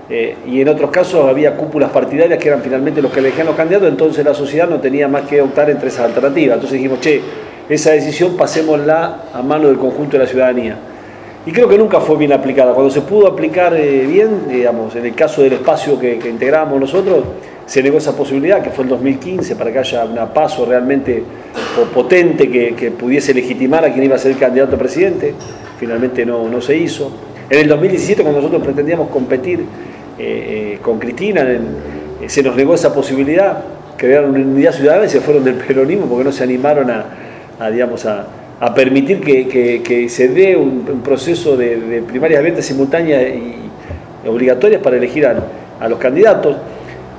eh, 0.09 0.35
y 0.45 0.61
en 0.61 0.67
otros 0.67 0.91
casos 0.91 1.27
había 1.29 1.55
cúpulas 1.55 1.91
partidarias 1.91 2.37
que 2.39 2.49
eran 2.49 2.61
finalmente 2.61 3.01
los 3.01 3.11
que 3.11 3.19
elegían 3.19 3.47
los 3.47 3.55
candidatos, 3.55 3.87
entonces 3.87 4.25
la 4.25 4.33
sociedad 4.33 4.67
no 4.67 4.79
tenía 4.79 5.07
más 5.07 5.23
que 5.23 5.41
optar 5.41 5.69
entre 5.69 5.87
esas 5.87 6.05
alternativas. 6.05 6.55
Entonces 6.55 6.77
dijimos, 6.77 6.99
che, 6.99 7.21
esa 7.69 7.91
decisión 7.91 8.35
pasémosla 8.35 9.25
a 9.33 9.41
mano 9.41 9.67
del 9.67 9.77
conjunto 9.77 10.17
de 10.17 10.23
la 10.23 10.29
ciudadanía. 10.29 10.77
Y 11.45 11.51
creo 11.51 11.67
que 11.67 11.77
nunca 11.77 11.99
fue 11.99 12.17
bien 12.17 12.33
aplicada. 12.33 12.73
Cuando 12.73 12.91
se 12.91 13.01
pudo 13.01 13.27
aplicar 13.27 13.73
eh, 13.75 14.05
bien, 14.05 14.47
digamos, 14.49 14.95
en 14.95 15.05
el 15.05 15.15
caso 15.15 15.41
del 15.41 15.53
espacio 15.53 15.97
que, 15.97 16.19
que 16.19 16.29
integramos 16.29 16.79
nosotros, 16.79 17.23
se 17.65 17.81
negó 17.81 17.97
esa 17.97 18.15
posibilidad, 18.15 18.61
que 18.61 18.69
fue 18.69 18.83
el 18.83 18.89
2015, 18.89 19.55
para 19.55 19.71
que 19.71 19.79
haya 19.79 20.03
una 20.03 20.31
paso 20.33 20.65
realmente 20.65 21.23
potente 21.93 22.49
que, 22.49 22.75
que, 22.75 22.91
pudiese 22.91 23.33
legitimar 23.33 23.85
a 23.85 23.93
quien 23.93 24.03
iba 24.03 24.15
a 24.15 24.19
ser 24.19 24.33
el 24.33 24.37
candidato 24.37 24.75
a 24.75 24.79
presidente. 24.79 25.33
Finalmente 25.79 26.25
no, 26.25 26.49
no 26.49 26.59
se 26.61 26.75
hizo. 26.75 27.11
En 27.49 27.59
el 27.59 27.67
2017, 27.67 28.21
cuando 28.21 28.39
nosotros 28.39 28.61
pretendíamos 28.63 29.09
competir 29.09 29.63
eh, 30.23 30.73
eh, 30.73 30.77
con 30.83 30.99
Cristina, 30.99 31.41
eh, 31.41 31.59
se 32.27 32.43
nos 32.43 32.55
negó 32.55 32.75
esa 32.75 32.93
posibilidad, 32.93 33.63
crearon 33.97 34.35
una 34.35 34.41
unidad 34.41 34.71
ciudadana 34.71 35.05
y 35.05 35.09
se 35.09 35.19
fueron 35.19 35.43
del 35.43 35.55
peronismo 35.67 36.05
porque 36.05 36.23
no 36.23 36.31
se 36.31 36.43
animaron 36.43 36.91
a, 36.91 37.71
digamos, 37.71 38.05
a, 38.05 38.27
permitir 38.75 39.19
que, 39.19 40.05
se 40.09 40.27
dé 40.27 40.55
un, 40.55 41.01
proceso 41.03 41.57
de, 41.57 42.03
primarias 42.07 42.43
ventas 42.43 42.65
simultáneas 42.65 43.23
y 43.33 44.27
obligatorias 44.27 44.79
para 44.83 44.97
elegir 44.97 45.25
a, 45.25 45.87
los 45.87 45.97
candidatos. 45.97 46.55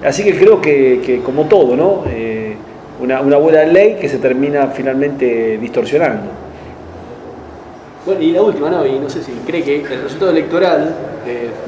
Así 0.04 0.22
que 0.22 0.36
creo 0.36 0.60
que, 0.60 1.20
como 1.24 1.46
todo, 1.46 1.74
¿no? 1.74 2.04
una, 3.00 3.20
una 3.20 3.36
buena 3.36 3.64
ley 3.64 3.96
que 4.00 4.08
se 4.08 4.18
termina 4.18 4.68
finalmente 4.68 5.58
distorsionando. 5.58 6.30
Bueno, 8.04 8.20
y 8.20 8.32
la 8.32 8.42
última, 8.42 8.68
¿no? 8.68 8.84
Y 8.86 8.98
no 8.98 9.08
sé 9.08 9.22
si 9.22 9.32
cree 9.46 9.62
que 9.62 9.76
el 9.80 10.02
resultado 10.02 10.32
electoral 10.32 10.94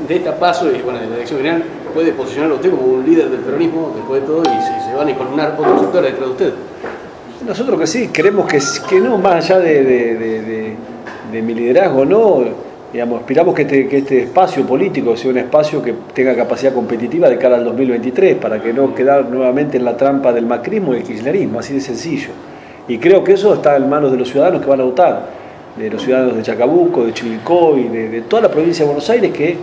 de 0.09 0.17
esta 0.17 0.37
paso 0.37 0.71
y 0.71 0.83
bueno, 0.83 0.99
de 0.99 1.07
la 1.07 1.17
elección 1.17 1.39
general 1.39 1.63
puede 1.95 2.13
posicionarlo 2.13 2.57
usted 2.57 2.71
como 2.71 2.83
un 2.83 3.05
líder 3.05 3.31
del 3.31 3.41
peronismo 3.41 3.93
después 3.95 4.21
de 4.21 4.27
todo 4.27 4.43
y 4.43 4.63
si 4.63 4.91
se 4.91 4.97
van 4.97 5.09
a 5.09 5.11
encolumnar 5.13 5.57
otros 5.57 5.81
sectores 5.81 6.11
detrás 6.13 6.27
de 6.27 6.33
usted. 6.33 6.55
Nosotros 7.47 7.79
que 7.81 7.87
sí, 7.87 8.09
creemos 8.13 8.47
que, 8.47 8.59
que 8.89 9.01
no, 9.01 9.19
más 9.19 9.45
allá 9.45 9.61
de, 9.61 10.77
mi 11.33 11.55
liderazgo, 11.55 12.05
no, 12.05 12.45
digamos, 12.93 13.21
aspiramos 13.21 13.55
que 13.55 13.63
este, 13.63 13.89
que 13.89 13.99
este 13.99 14.23
espacio 14.25 14.65
político 14.65 15.17
sea 15.17 15.31
un 15.31 15.39
espacio 15.39 15.83
que 15.83 15.95
tenga 16.15 16.35
capacidad 16.35 16.73
competitiva 16.73 17.29
de 17.29 17.39
cara 17.39 17.57
al 17.57 17.65
2023, 17.65 18.37
para 18.37 18.63
que 18.63 18.73
no 18.73 18.95
quedar 18.95 19.29
nuevamente 19.29 19.77
en 19.77 19.85
la 19.85 19.97
trampa 19.97 20.33
del 20.33 20.47
macrismo 20.47 20.95
y 20.95 20.99
el 20.99 21.03
kirchnerismo, 21.03 21.61
así 21.61 21.75
de 21.75 21.81
sencillo. 21.81 22.31
Y 22.89 22.99
creo 22.99 23.23
que 23.23 23.33
eso 23.33 23.55
está 23.55 23.77
en 23.77 23.89
manos 23.89 24.11
de 24.11 24.19
los 24.19 24.29
ciudadanos 24.29 24.63
que 24.63 24.69
van 24.69 24.81
a 24.81 24.85
votar 24.85 25.44
de 25.77 25.91
los 25.91 26.03
ciudadanos 26.03 26.37
de 26.37 26.43
Chacabuco, 26.43 27.05
de 27.05 27.13
Chivilcoy, 27.13 27.89
de, 27.89 28.09
de 28.09 28.21
toda 28.23 28.43
la 28.43 28.51
provincia 28.51 28.85
de 28.85 28.87
Buenos 28.87 29.09
Aires 29.11 29.33
que 29.33 29.57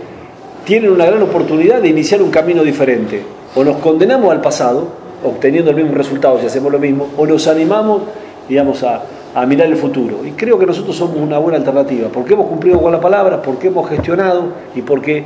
tienen 0.64 0.90
una 0.92 1.06
gran 1.06 1.22
oportunidad 1.22 1.80
de 1.80 1.88
iniciar 1.88 2.22
un 2.22 2.30
camino 2.30 2.62
diferente. 2.62 3.22
O 3.54 3.64
nos 3.64 3.76
condenamos 3.78 4.30
al 4.30 4.40
pasado, 4.40 4.88
obteniendo 5.24 5.70
el 5.70 5.76
mismo 5.76 5.94
resultado 5.94 6.38
si 6.40 6.46
hacemos 6.46 6.70
lo 6.70 6.78
mismo, 6.78 7.08
o 7.16 7.26
nos 7.26 7.48
animamos, 7.48 8.02
digamos, 8.48 8.82
a, 8.82 9.02
a 9.34 9.46
mirar 9.46 9.68
el 9.68 9.76
futuro. 9.76 10.24
Y 10.24 10.32
creo 10.32 10.58
que 10.58 10.66
nosotros 10.66 10.96
somos 10.96 11.16
una 11.16 11.38
buena 11.38 11.58
alternativa, 11.58 12.08
porque 12.12 12.34
hemos 12.34 12.46
cumplido 12.46 12.80
con 12.80 12.92
la 12.92 13.00
palabra, 13.00 13.40
porque 13.42 13.68
hemos 13.68 13.88
gestionado 13.88 14.44
y 14.74 14.82
porque 14.82 15.24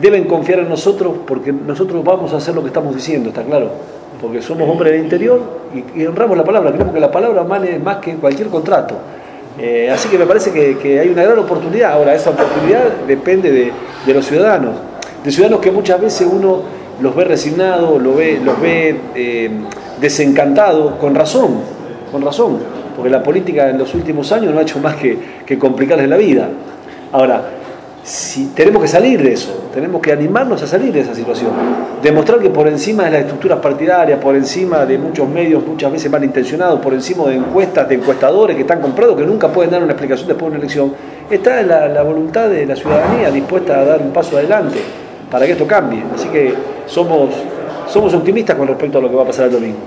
deben 0.00 0.24
confiar 0.24 0.60
en 0.60 0.68
nosotros, 0.68 1.14
porque 1.26 1.52
nosotros 1.52 2.02
vamos 2.04 2.32
a 2.32 2.36
hacer 2.36 2.54
lo 2.54 2.62
que 2.62 2.68
estamos 2.68 2.94
diciendo, 2.94 3.28
está 3.28 3.42
claro. 3.42 3.70
Porque 4.20 4.40
somos 4.40 4.68
hombres 4.68 4.92
del 4.92 5.02
interior 5.02 5.40
y, 5.74 6.00
y 6.00 6.06
honramos 6.06 6.36
la 6.38 6.44
palabra, 6.44 6.72
creemos 6.72 6.94
que 6.94 7.00
la 7.00 7.10
palabra 7.10 7.42
vale 7.42 7.78
más 7.78 7.98
que 7.98 8.14
cualquier 8.14 8.48
contrato. 8.48 8.94
Eh, 9.58 9.90
así 9.90 10.08
que 10.08 10.18
me 10.18 10.26
parece 10.26 10.52
que, 10.52 11.00
hay 11.00 11.08
una 11.08 11.22
gran 11.22 11.38
oportunidad. 11.38 11.92
Ahora, 11.92 12.14
esa 12.14 12.30
oportunidad 12.30 12.82
depende 13.06 13.50
de, 13.50 14.14
los 14.14 14.26
ciudadanos, 14.26 14.74
de 15.24 15.30
ciudadanos 15.30 15.60
que 15.60 15.70
muchas 15.70 16.00
veces 16.00 16.28
uno 16.30 16.62
los 17.00 17.14
ve 17.14 17.24
resignados, 17.24 18.00
los 18.02 18.16
ve, 18.16 18.40
los 18.42 18.60
ve 18.60 18.96
eh, 19.14 19.50
desencantados, 20.00 20.94
con 20.96 21.14
razón, 21.14 21.60
con 22.12 22.22
razón, 22.22 22.58
porque 22.94 23.10
la 23.10 23.22
política 23.22 23.70
en 23.70 23.78
los 23.78 23.94
últimos 23.94 24.30
años 24.32 24.52
no 24.52 24.60
ha 24.60 24.62
hecho 24.62 24.78
más 24.78 24.96
que, 24.96 25.18
que 25.44 25.58
complicarles 25.58 26.08
la 26.08 26.16
vida. 26.16 26.48
Ahora, 27.12 27.55
si 28.06 28.52
tenemos 28.54 28.80
que 28.80 28.86
salir 28.86 29.20
de 29.20 29.32
eso, 29.32 29.68
tenemos 29.74 30.00
que 30.00 30.12
animarnos 30.12 30.62
a 30.62 30.66
salir 30.68 30.92
de 30.92 31.00
esa 31.00 31.12
situación, 31.12 31.50
demostrar 32.00 32.38
que 32.38 32.50
por 32.50 32.68
encima 32.68 33.02
de 33.06 33.10
las 33.10 33.20
estructuras 33.22 33.58
partidarias, 33.58 34.20
por 34.20 34.36
encima 34.36 34.86
de 34.86 34.96
muchos 34.96 35.28
medios 35.28 35.66
muchas 35.66 35.90
veces 35.90 36.08
malintencionados, 36.08 36.78
por 36.78 36.94
encima 36.94 37.24
de 37.24 37.34
encuestas, 37.34 37.88
de 37.88 37.96
encuestadores 37.96 38.54
que 38.54 38.62
están 38.62 38.80
comprados, 38.80 39.16
que 39.16 39.26
nunca 39.26 39.48
pueden 39.48 39.72
dar 39.72 39.82
una 39.82 39.90
explicación 39.90 40.28
después 40.28 40.52
de 40.52 40.56
una 40.56 40.58
elección, 40.58 40.92
está 41.28 41.60
la, 41.62 41.88
la 41.88 42.04
voluntad 42.04 42.48
de 42.48 42.64
la 42.64 42.76
ciudadanía 42.76 43.28
dispuesta 43.32 43.80
a 43.80 43.84
dar 43.84 44.00
un 44.00 44.12
paso 44.12 44.36
adelante 44.36 44.78
para 45.28 45.44
que 45.44 45.52
esto 45.52 45.66
cambie. 45.66 46.04
Así 46.14 46.28
que 46.28 46.54
somos, 46.86 47.30
somos 47.88 48.14
optimistas 48.14 48.54
con 48.54 48.68
respecto 48.68 48.98
a 48.98 49.00
lo 49.00 49.10
que 49.10 49.16
va 49.16 49.22
a 49.24 49.26
pasar 49.26 49.46
el 49.46 49.52
domingo. 49.52 49.78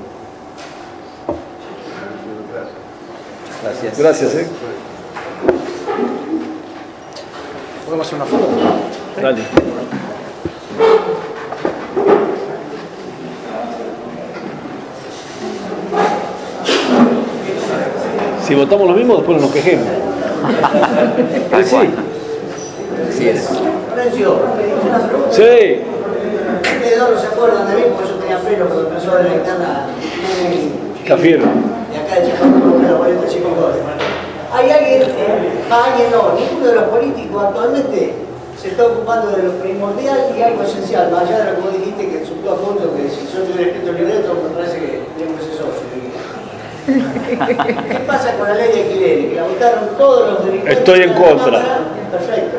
Gracias. 3.63 3.97
Gracias. 3.97 4.35
¿eh? 4.35 4.47
¿Podemos 7.89 8.05
hacer 8.05 8.21
una 8.21 8.25
foto? 8.25 8.45
Dale. 9.19 9.41
Si 18.45 18.53
votamos 18.53 18.87
lo 18.89 18.93
mismo, 18.93 19.15
después 19.15 19.37
no 19.37 19.47
nos 19.47 19.51
quejemos. 19.51 19.87
Sí. 21.65 21.75
Así 23.09 23.27
es. 23.27 23.49
Sí. 25.31 25.81
Ustedes 26.61 26.97
no 26.99 27.19
se 27.19 27.27
acuerdan 27.27 27.67
de 27.69 27.75
mí, 27.75 27.81
por 27.95 28.05
eso 28.05 28.13
tenía 28.15 28.37
pelo 28.37 28.67
cuando 28.67 28.87
empezó 28.87 29.15
la 29.19 29.33
interna. 29.33 29.87
Cafiero. 31.07 31.43
De 31.91 31.97
acá 31.97 32.21
de 32.21 32.31
Chicago, 32.31 32.77
pero 32.81 32.97
45 32.99 33.49
dólares. 33.49 33.81
¿Hay 34.53 34.69
alguien, 34.69 35.03
alguien 35.71 36.11
no, 36.11 36.33
ninguno 36.33 36.67
de 36.67 36.75
los 36.75 36.83
políticos 36.85 37.43
actualmente 37.43 38.13
se 38.59 38.67
está 38.69 38.85
ocupando 38.87 39.31
de 39.31 39.43
lo 39.43 39.53
primordial 39.53 40.35
y 40.37 40.41
algo 40.41 40.63
esencial, 40.63 41.11
más 41.11 41.23
allá 41.23 41.39
de 41.39 41.51
lo 41.51 41.55
que 41.55 41.61
vos 41.61 41.73
dijiste 41.73 42.09
que 42.09 42.25
subió 42.25 42.51
a 42.51 42.57
punto 42.57 42.93
que 42.95 43.09
si 43.09 43.25
yo 43.31 43.43
tuviera 43.43 43.71
escrito 43.71 43.91
el 43.91 43.97
libreto 43.97 44.33
me 44.35 44.49
parece 44.55 44.79
que 44.79 45.01
tenemos 45.17 45.41
ese 45.41 45.51
socio. 45.53 45.89
¿Qué 46.89 47.99
pasa 48.07 48.33
con 48.37 48.47
la 48.47 48.55
ley 48.55 48.71
de 48.71 48.81
alquileres? 48.81 49.29
Que 49.29 49.35
la 49.35 49.43
votaron 49.43 49.89
todos 49.97 50.31
los 50.31 50.45
delincuentes. 50.45 50.79
Estoy 50.79 51.01
en 51.03 51.09
de 51.09 51.15
la 51.15 51.21
contra. 51.21 51.45
Cámara. 51.45 51.79
Perfecto. 52.11 52.57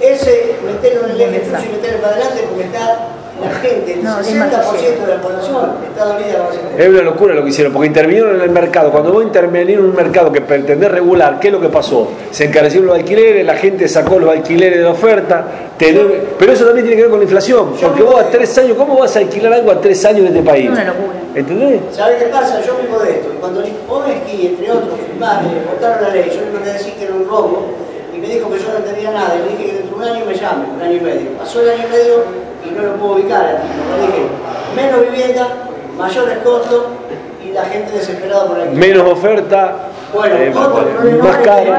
Ese, 0.00 0.56
meterlo 0.64 1.06
en 1.06 1.10
el 1.12 1.20
eje 1.20 1.40
tuyo 1.40 1.58
y 1.64 1.72
meterlo 1.72 2.00
para 2.02 2.14
adelante 2.16 2.44
porque 2.48 2.64
está 2.64 2.98
la 3.40 3.50
gente, 3.50 3.94
el 3.94 4.04
No, 4.04 4.18
60% 4.18 4.26
de 4.26 5.14
la 5.14 5.22
población 5.22 5.70
está 5.88 6.04
dolida 6.04 6.48
tema. 6.50 6.70
Es 6.78 6.88
una 6.88 7.02
locura 7.02 7.34
lo 7.34 7.42
que 7.42 7.50
hicieron, 7.50 7.72
porque 7.72 7.88
intervinieron 7.88 8.36
en 8.36 8.42
el 8.42 8.50
mercado. 8.50 8.90
Cuando 8.90 9.12
vos 9.12 9.22
intervenir 9.22 9.78
en 9.78 9.84
un 9.84 9.94
mercado 9.94 10.32
que 10.32 10.40
pretendés 10.40 10.90
regular, 10.90 11.38
¿qué 11.40 11.48
es 11.48 11.52
lo 11.52 11.60
que 11.60 11.68
pasó? 11.68 12.08
Se 12.30 12.44
encarecieron 12.44 12.86
los 12.88 12.96
alquileres, 12.96 13.44
la 13.44 13.56
gente 13.56 13.88
sacó 13.88 14.18
los 14.18 14.30
alquileres 14.30 14.78
de 14.78 14.84
la 14.84 14.90
oferta, 14.90 15.44
te 15.76 15.92
pero 16.38 16.52
eso 16.52 16.64
también 16.66 16.86
tiene 16.86 16.96
que 16.96 17.02
ver 17.02 17.10
con 17.10 17.20
la 17.20 17.24
inflación, 17.24 17.72
porque 17.80 18.02
vos 18.02 18.20
a 18.20 18.24
tres 18.28 18.56
años, 18.58 18.76
¿cómo 18.76 18.98
vas 18.98 19.16
a 19.16 19.20
alquilar 19.20 19.52
algo 19.52 19.70
a 19.70 19.80
tres 19.80 20.04
años 20.04 20.20
en 20.20 20.26
este 20.28 20.42
país? 20.42 20.66
Es 20.66 20.72
una 20.72 20.84
locura. 20.84 21.20
¿Entendés? 21.34 21.80
¿Sabes 21.92 22.22
qué 22.22 22.28
pasa? 22.28 22.60
Yo 22.66 22.76
vivo 22.82 22.98
de 22.98 23.10
esto. 23.12 23.32
Y 23.32 23.38
cuando 23.38 23.62
Pomesky, 23.88 24.46
entre 24.48 24.70
otros, 24.70 24.98
firmaron, 25.06 25.50
votaron 25.70 26.02
la 26.02 26.08
ley, 26.10 26.28
yo 26.28 26.40
le 26.40 26.50
mandé 26.50 26.70
a 26.70 26.72
decir 26.74 26.94
que 26.94 27.04
era 27.04 27.14
un 27.14 27.28
robo 27.28 27.66
y 28.14 28.18
me 28.18 28.26
dijo 28.26 28.50
que 28.50 28.58
yo 28.58 28.68
no 28.72 28.78
entendía 28.78 29.10
nada. 29.12 29.36
Y 29.36 29.38
le 29.38 29.56
dije 29.56 29.70
que 29.70 29.78
dentro 29.78 29.98
de 29.98 30.04
un 30.04 30.16
año 30.16 30.24
me 30.26 30.34
llame, 30.34 30.64
un 30.74 30.82
año 30.82 30.96
y 30.96 31.00
medio. 31.00 31.30
Pasó 31.38 31.60
el 31.60 31.70
año 31.70 31.84
y 31.88 31.92
medio 31.92 32.14
y 32.64 32.70
no 32.70 32.82
lo 32.82 32.92
puedo 32.96 33.12
ubicar. 33.14 33.60
Le 34.00 34.06
dije, 34.06 34.26
menos 34.76 35.00
vivienda, 35.10 35.46
mayores 35.96 36.38
costos 36.38 36.84
y 37.44 37.52
la 37.52 37.64
gente 37.64 37.92
desesperada 37.92 38.46
por 38.46 38.60
aquí. 38.60 38.74
Menos 38.76 39.10
oferta, 39.10 39.74
Bueno, 40.14 40.34
eh, 40.36 40.52
otro 40.54 40.84
problema 40.86 41.24
más 41.24 41.36
caro. 41.38 41.72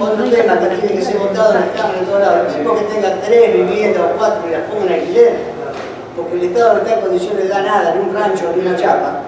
Otro 0.00 0.24
tema 0.24 0.58
que 0.58 0.66
tiene 0.76 0.94
que 0.96 1.02
ser 1.02 1.18
votado 1.18 1.54
en 1.54 1.60
las 1.60 1.68
cámaras 1.70 2.00
de 2.00 2.06
todos 2.06 2.20
lados. 2.20 2.46
El 2.48 2.54
tipo 2.62 2.74
que 2.76 2.84
tenga 2.84 3.20
tres 3.20 3.52
viviendas 3.54 4.02
o 4.02 4.18
cuatro 4.18 4.42
y 4.48 4.52
las 4.52 4.62
ponga 4.62 4.86
en 4.86 4.92
alquiler, 5.00 5.32
porque 6.16 6.34
el 6.34 6.42
Estado 6.44 6.72
no 6.74 6.78
está 6.80 6.94
en 6.94 7.00
condiciones 7.00 7.42
de 7.44 7.48
dar 7.48 7.64
nada, 7.64 7.94
ni 7.94 8.08
un 8.08 8.14
rancho, 8.14 8.52
ni 8.54 8.66
una 8.66 8.76
chapa, 8.76 9.20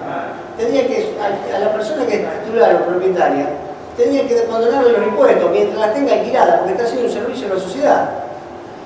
tendría 0.57 0.87
que, 0.87 1.15
a, 1.21 1.55
a 1.55 1.59
la 1.59 1.73
persona 1.73 2.05
que 2.05 2.15
es 2.15 2.43
titular 2.45 2.75
o 2.75 2.85
propietaria, 2.85 3.45
tendría 3.97 4.27
que 4.27 4.43
condonarle 4.45 4.91
los 4.91 5.03
impuestos 5.07 5.51
mientras 5.51 5.79
las 5.79 5.93
tenga 5.93 6.13
alquiladas, 6.13 6.57
porque 6.59 6.71
está 6.73 6.83
haciendo 6.85 7.07
un 7.07 7.13
servicio 7.13 7.47
a 7.47 7.53
la 7.55 7.59
sociedad. 7.59 8.09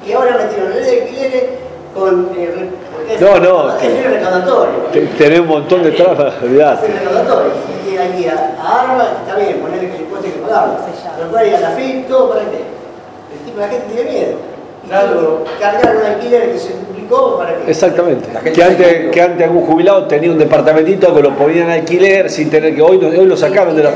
Y 0.05 0.11
ahora 0.13 0.37
metieron 0.37 0.69
la 0.71 0.75
ley 0.77 0.83
de 0.85 1.01
alquileres 1.01 1.43
con... 1.93 2.29
eh, 2.37 2.69
es- 3.09 3.21
No, 3.21 3.39
no, 3.39 3.77
Es 3.77 3.83
el 3.83 4.03
recaudatorio. 4.13 4.73
Te- 4.93 5.01
Tenés 5.17 5.39
un 5.41 5.47
montón 5.47 5.83
de 5.83 5.91
trabas, 5.91 6.33
olvidate. 6.41 6.85
Hacer 6.87 6.99
recaudatorio. 6.99 7.51
Y 7.91 7.97
aquí 7.97 8.27
a, 8.27 8.55
a 8.61 8.81
Arba, 8.91 9.07
está 9.25 9.35
bien, 9.37 9.59
ponerle 9.59 9.89
que 9.89 9.95
el 9.95 10.01
impuesto 10.03 10.27
hay 10.27 10.33
que 10.33 10.39
pagarlo. 10.39 10.73
Pero 11.17 11.29
por 11.29 11.39
ahí 11.39 11.53
a 11.53 11.59
la 11.59 11.69
FIP, 11.71 12.07
todo 12.07 12.29
para 12.29 12.41
qué. 12.41 12.57
El 12.57 13.45
tipo, 13.45 13.59
la 13.59 13.67
gente 13.67 13.85
tiene 13.93 14.09
miedo. 14.11 14.31
Y 14.83 14.87
Claro. 14.89 15.43
cargar 15.59 15.95
un 15.95 16.05
alquiler 16.05 16.51
que 16.53 16.57
se 16.57 16.73
duplicó 16.73 17.37
para 17.37 17.55
qué. 17.55 17.69
Exactamente. 17.71 18.27
Que 18.51 18.63
antes, 18.63 19.11
que 19.11 19.21
antes 19.21 19.43
algún 19.47 19.65
jubilado 19.65 20.05
tenía 20.07 20.31
un 20.31 20.39
departamentito 20.39 21.13
que 21.13 21.21
lo 21.21 21.35
ponían 21.35 21.69
alquiler 21.69 22.29
sin 22.29 22.49
tener 22.49 22.73
que 22.75 22.81
hoy, 22.81 22.97
hoy 22.97 23.25
lo 23.25 23.37
sacaron 23.37 23.75
de 23.75 23.83
la 23.83 23.91